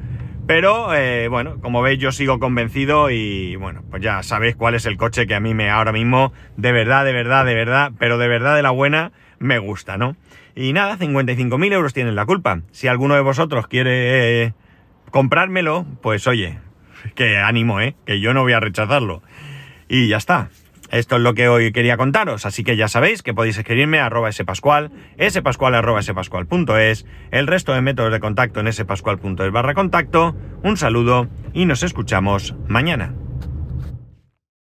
Pero 0.48 0.94
eh, 0.94 1.28
bueno, 1.28 1.60
como 1.60 1.82
veis 1.82 1.98
yo 1.98 2.12
sigo 2.12 2.40
convencido 2.40 3.10
y 3.10 3.56
bueno, 3.56 3.84
pues 3.90 4.04
ya 4.04 4.22
sabéis 4.22 4.56
cuál 4.56 4.76
es 4.76 4.86
el 4.86 4.96
coche 4.96 5.26
que 5.26 5.34
a 5.34 5.40
mí 5.40 5.56
me 5.56 5.72
ahora 5.72 5.92
mismo 5.92 6.34
de 6.56 6.72
verdad, 6.72 7.04
de 7.04 7.14
verdad, 7.14 7.46
de 7.46 7.56
verdad, 7.56 7.92
pero 7.98 8.20
de 8.20 8.28
verdad 8.28 8.56
de 8.56 8.62
la 8.62 8.70
buena 8.70 9.12
me 9.40 9.58
gusta, 9.58 9.98
¿no? 9.98 10.16
Y 10.56 10.72
nada, 10.72 10.98
55.000 10.98 11.74
euros 11.74 11.94
tienen 11.94 12.16
la 12.16 12.26
culpa. 12.26 12.62
Si 12.72 12.88
alguno 12.88 13.16
de 13.16 13.22
vosotros 13.22 13.68
quiere 13.68 14.44
eh, 14.44 14.54
comprármelo, 15.16 15.86
pues 16.02 16.28
oye, 16.28 16.60
que 17.16 17.38
ánimo, 17.38 17.80
¿eh? 17.80 17.96
Que 18.06 18.20
yo 18.20 18.34
no 18.34 18.42
voy 18.42 18.52
a 18.52 18.60
rechazarlo. 18.60 19.24
Y 19.88 20.10
ya 20.10 20.18
está. 20.18 20.50
Esto 20.92 21.16
es 21.16 21.22
lo 21.22 21.34
que 21.34 21.48
hoy 21.48 21.72
quería 21.72 21.96
contaros, 21.96 22.46
así 22.46 22.66
que 22.66 22.76
ya 22.76 22.90
sabéis 22.90 23.24
que 23.24 23.34
podéis 23.34 23.58
escribirme 23.58 24.00
a 24.00 24.08
arroba 24.08 24.30
spascual, 24.34 24.92
spascual 25.30 25.74
arroba 25.74 26.02
el 27.32 27.48
resto 27.48 27.74
de 27.74 27.82
métodos 27.82 28.12
de 28.12 28.20
contacto 28.20 28.60
en 28.60 28.74
spascual.es 28.74 29.52
barra 29.54 29.74
contacto. 29.74 30.36
Un 30.64 30.76
saludo 30.76 31.30
y 31.54 31.64
nos 31.64 31.84
escuchamos 31.84 32.54
mañana. 32.68 33.14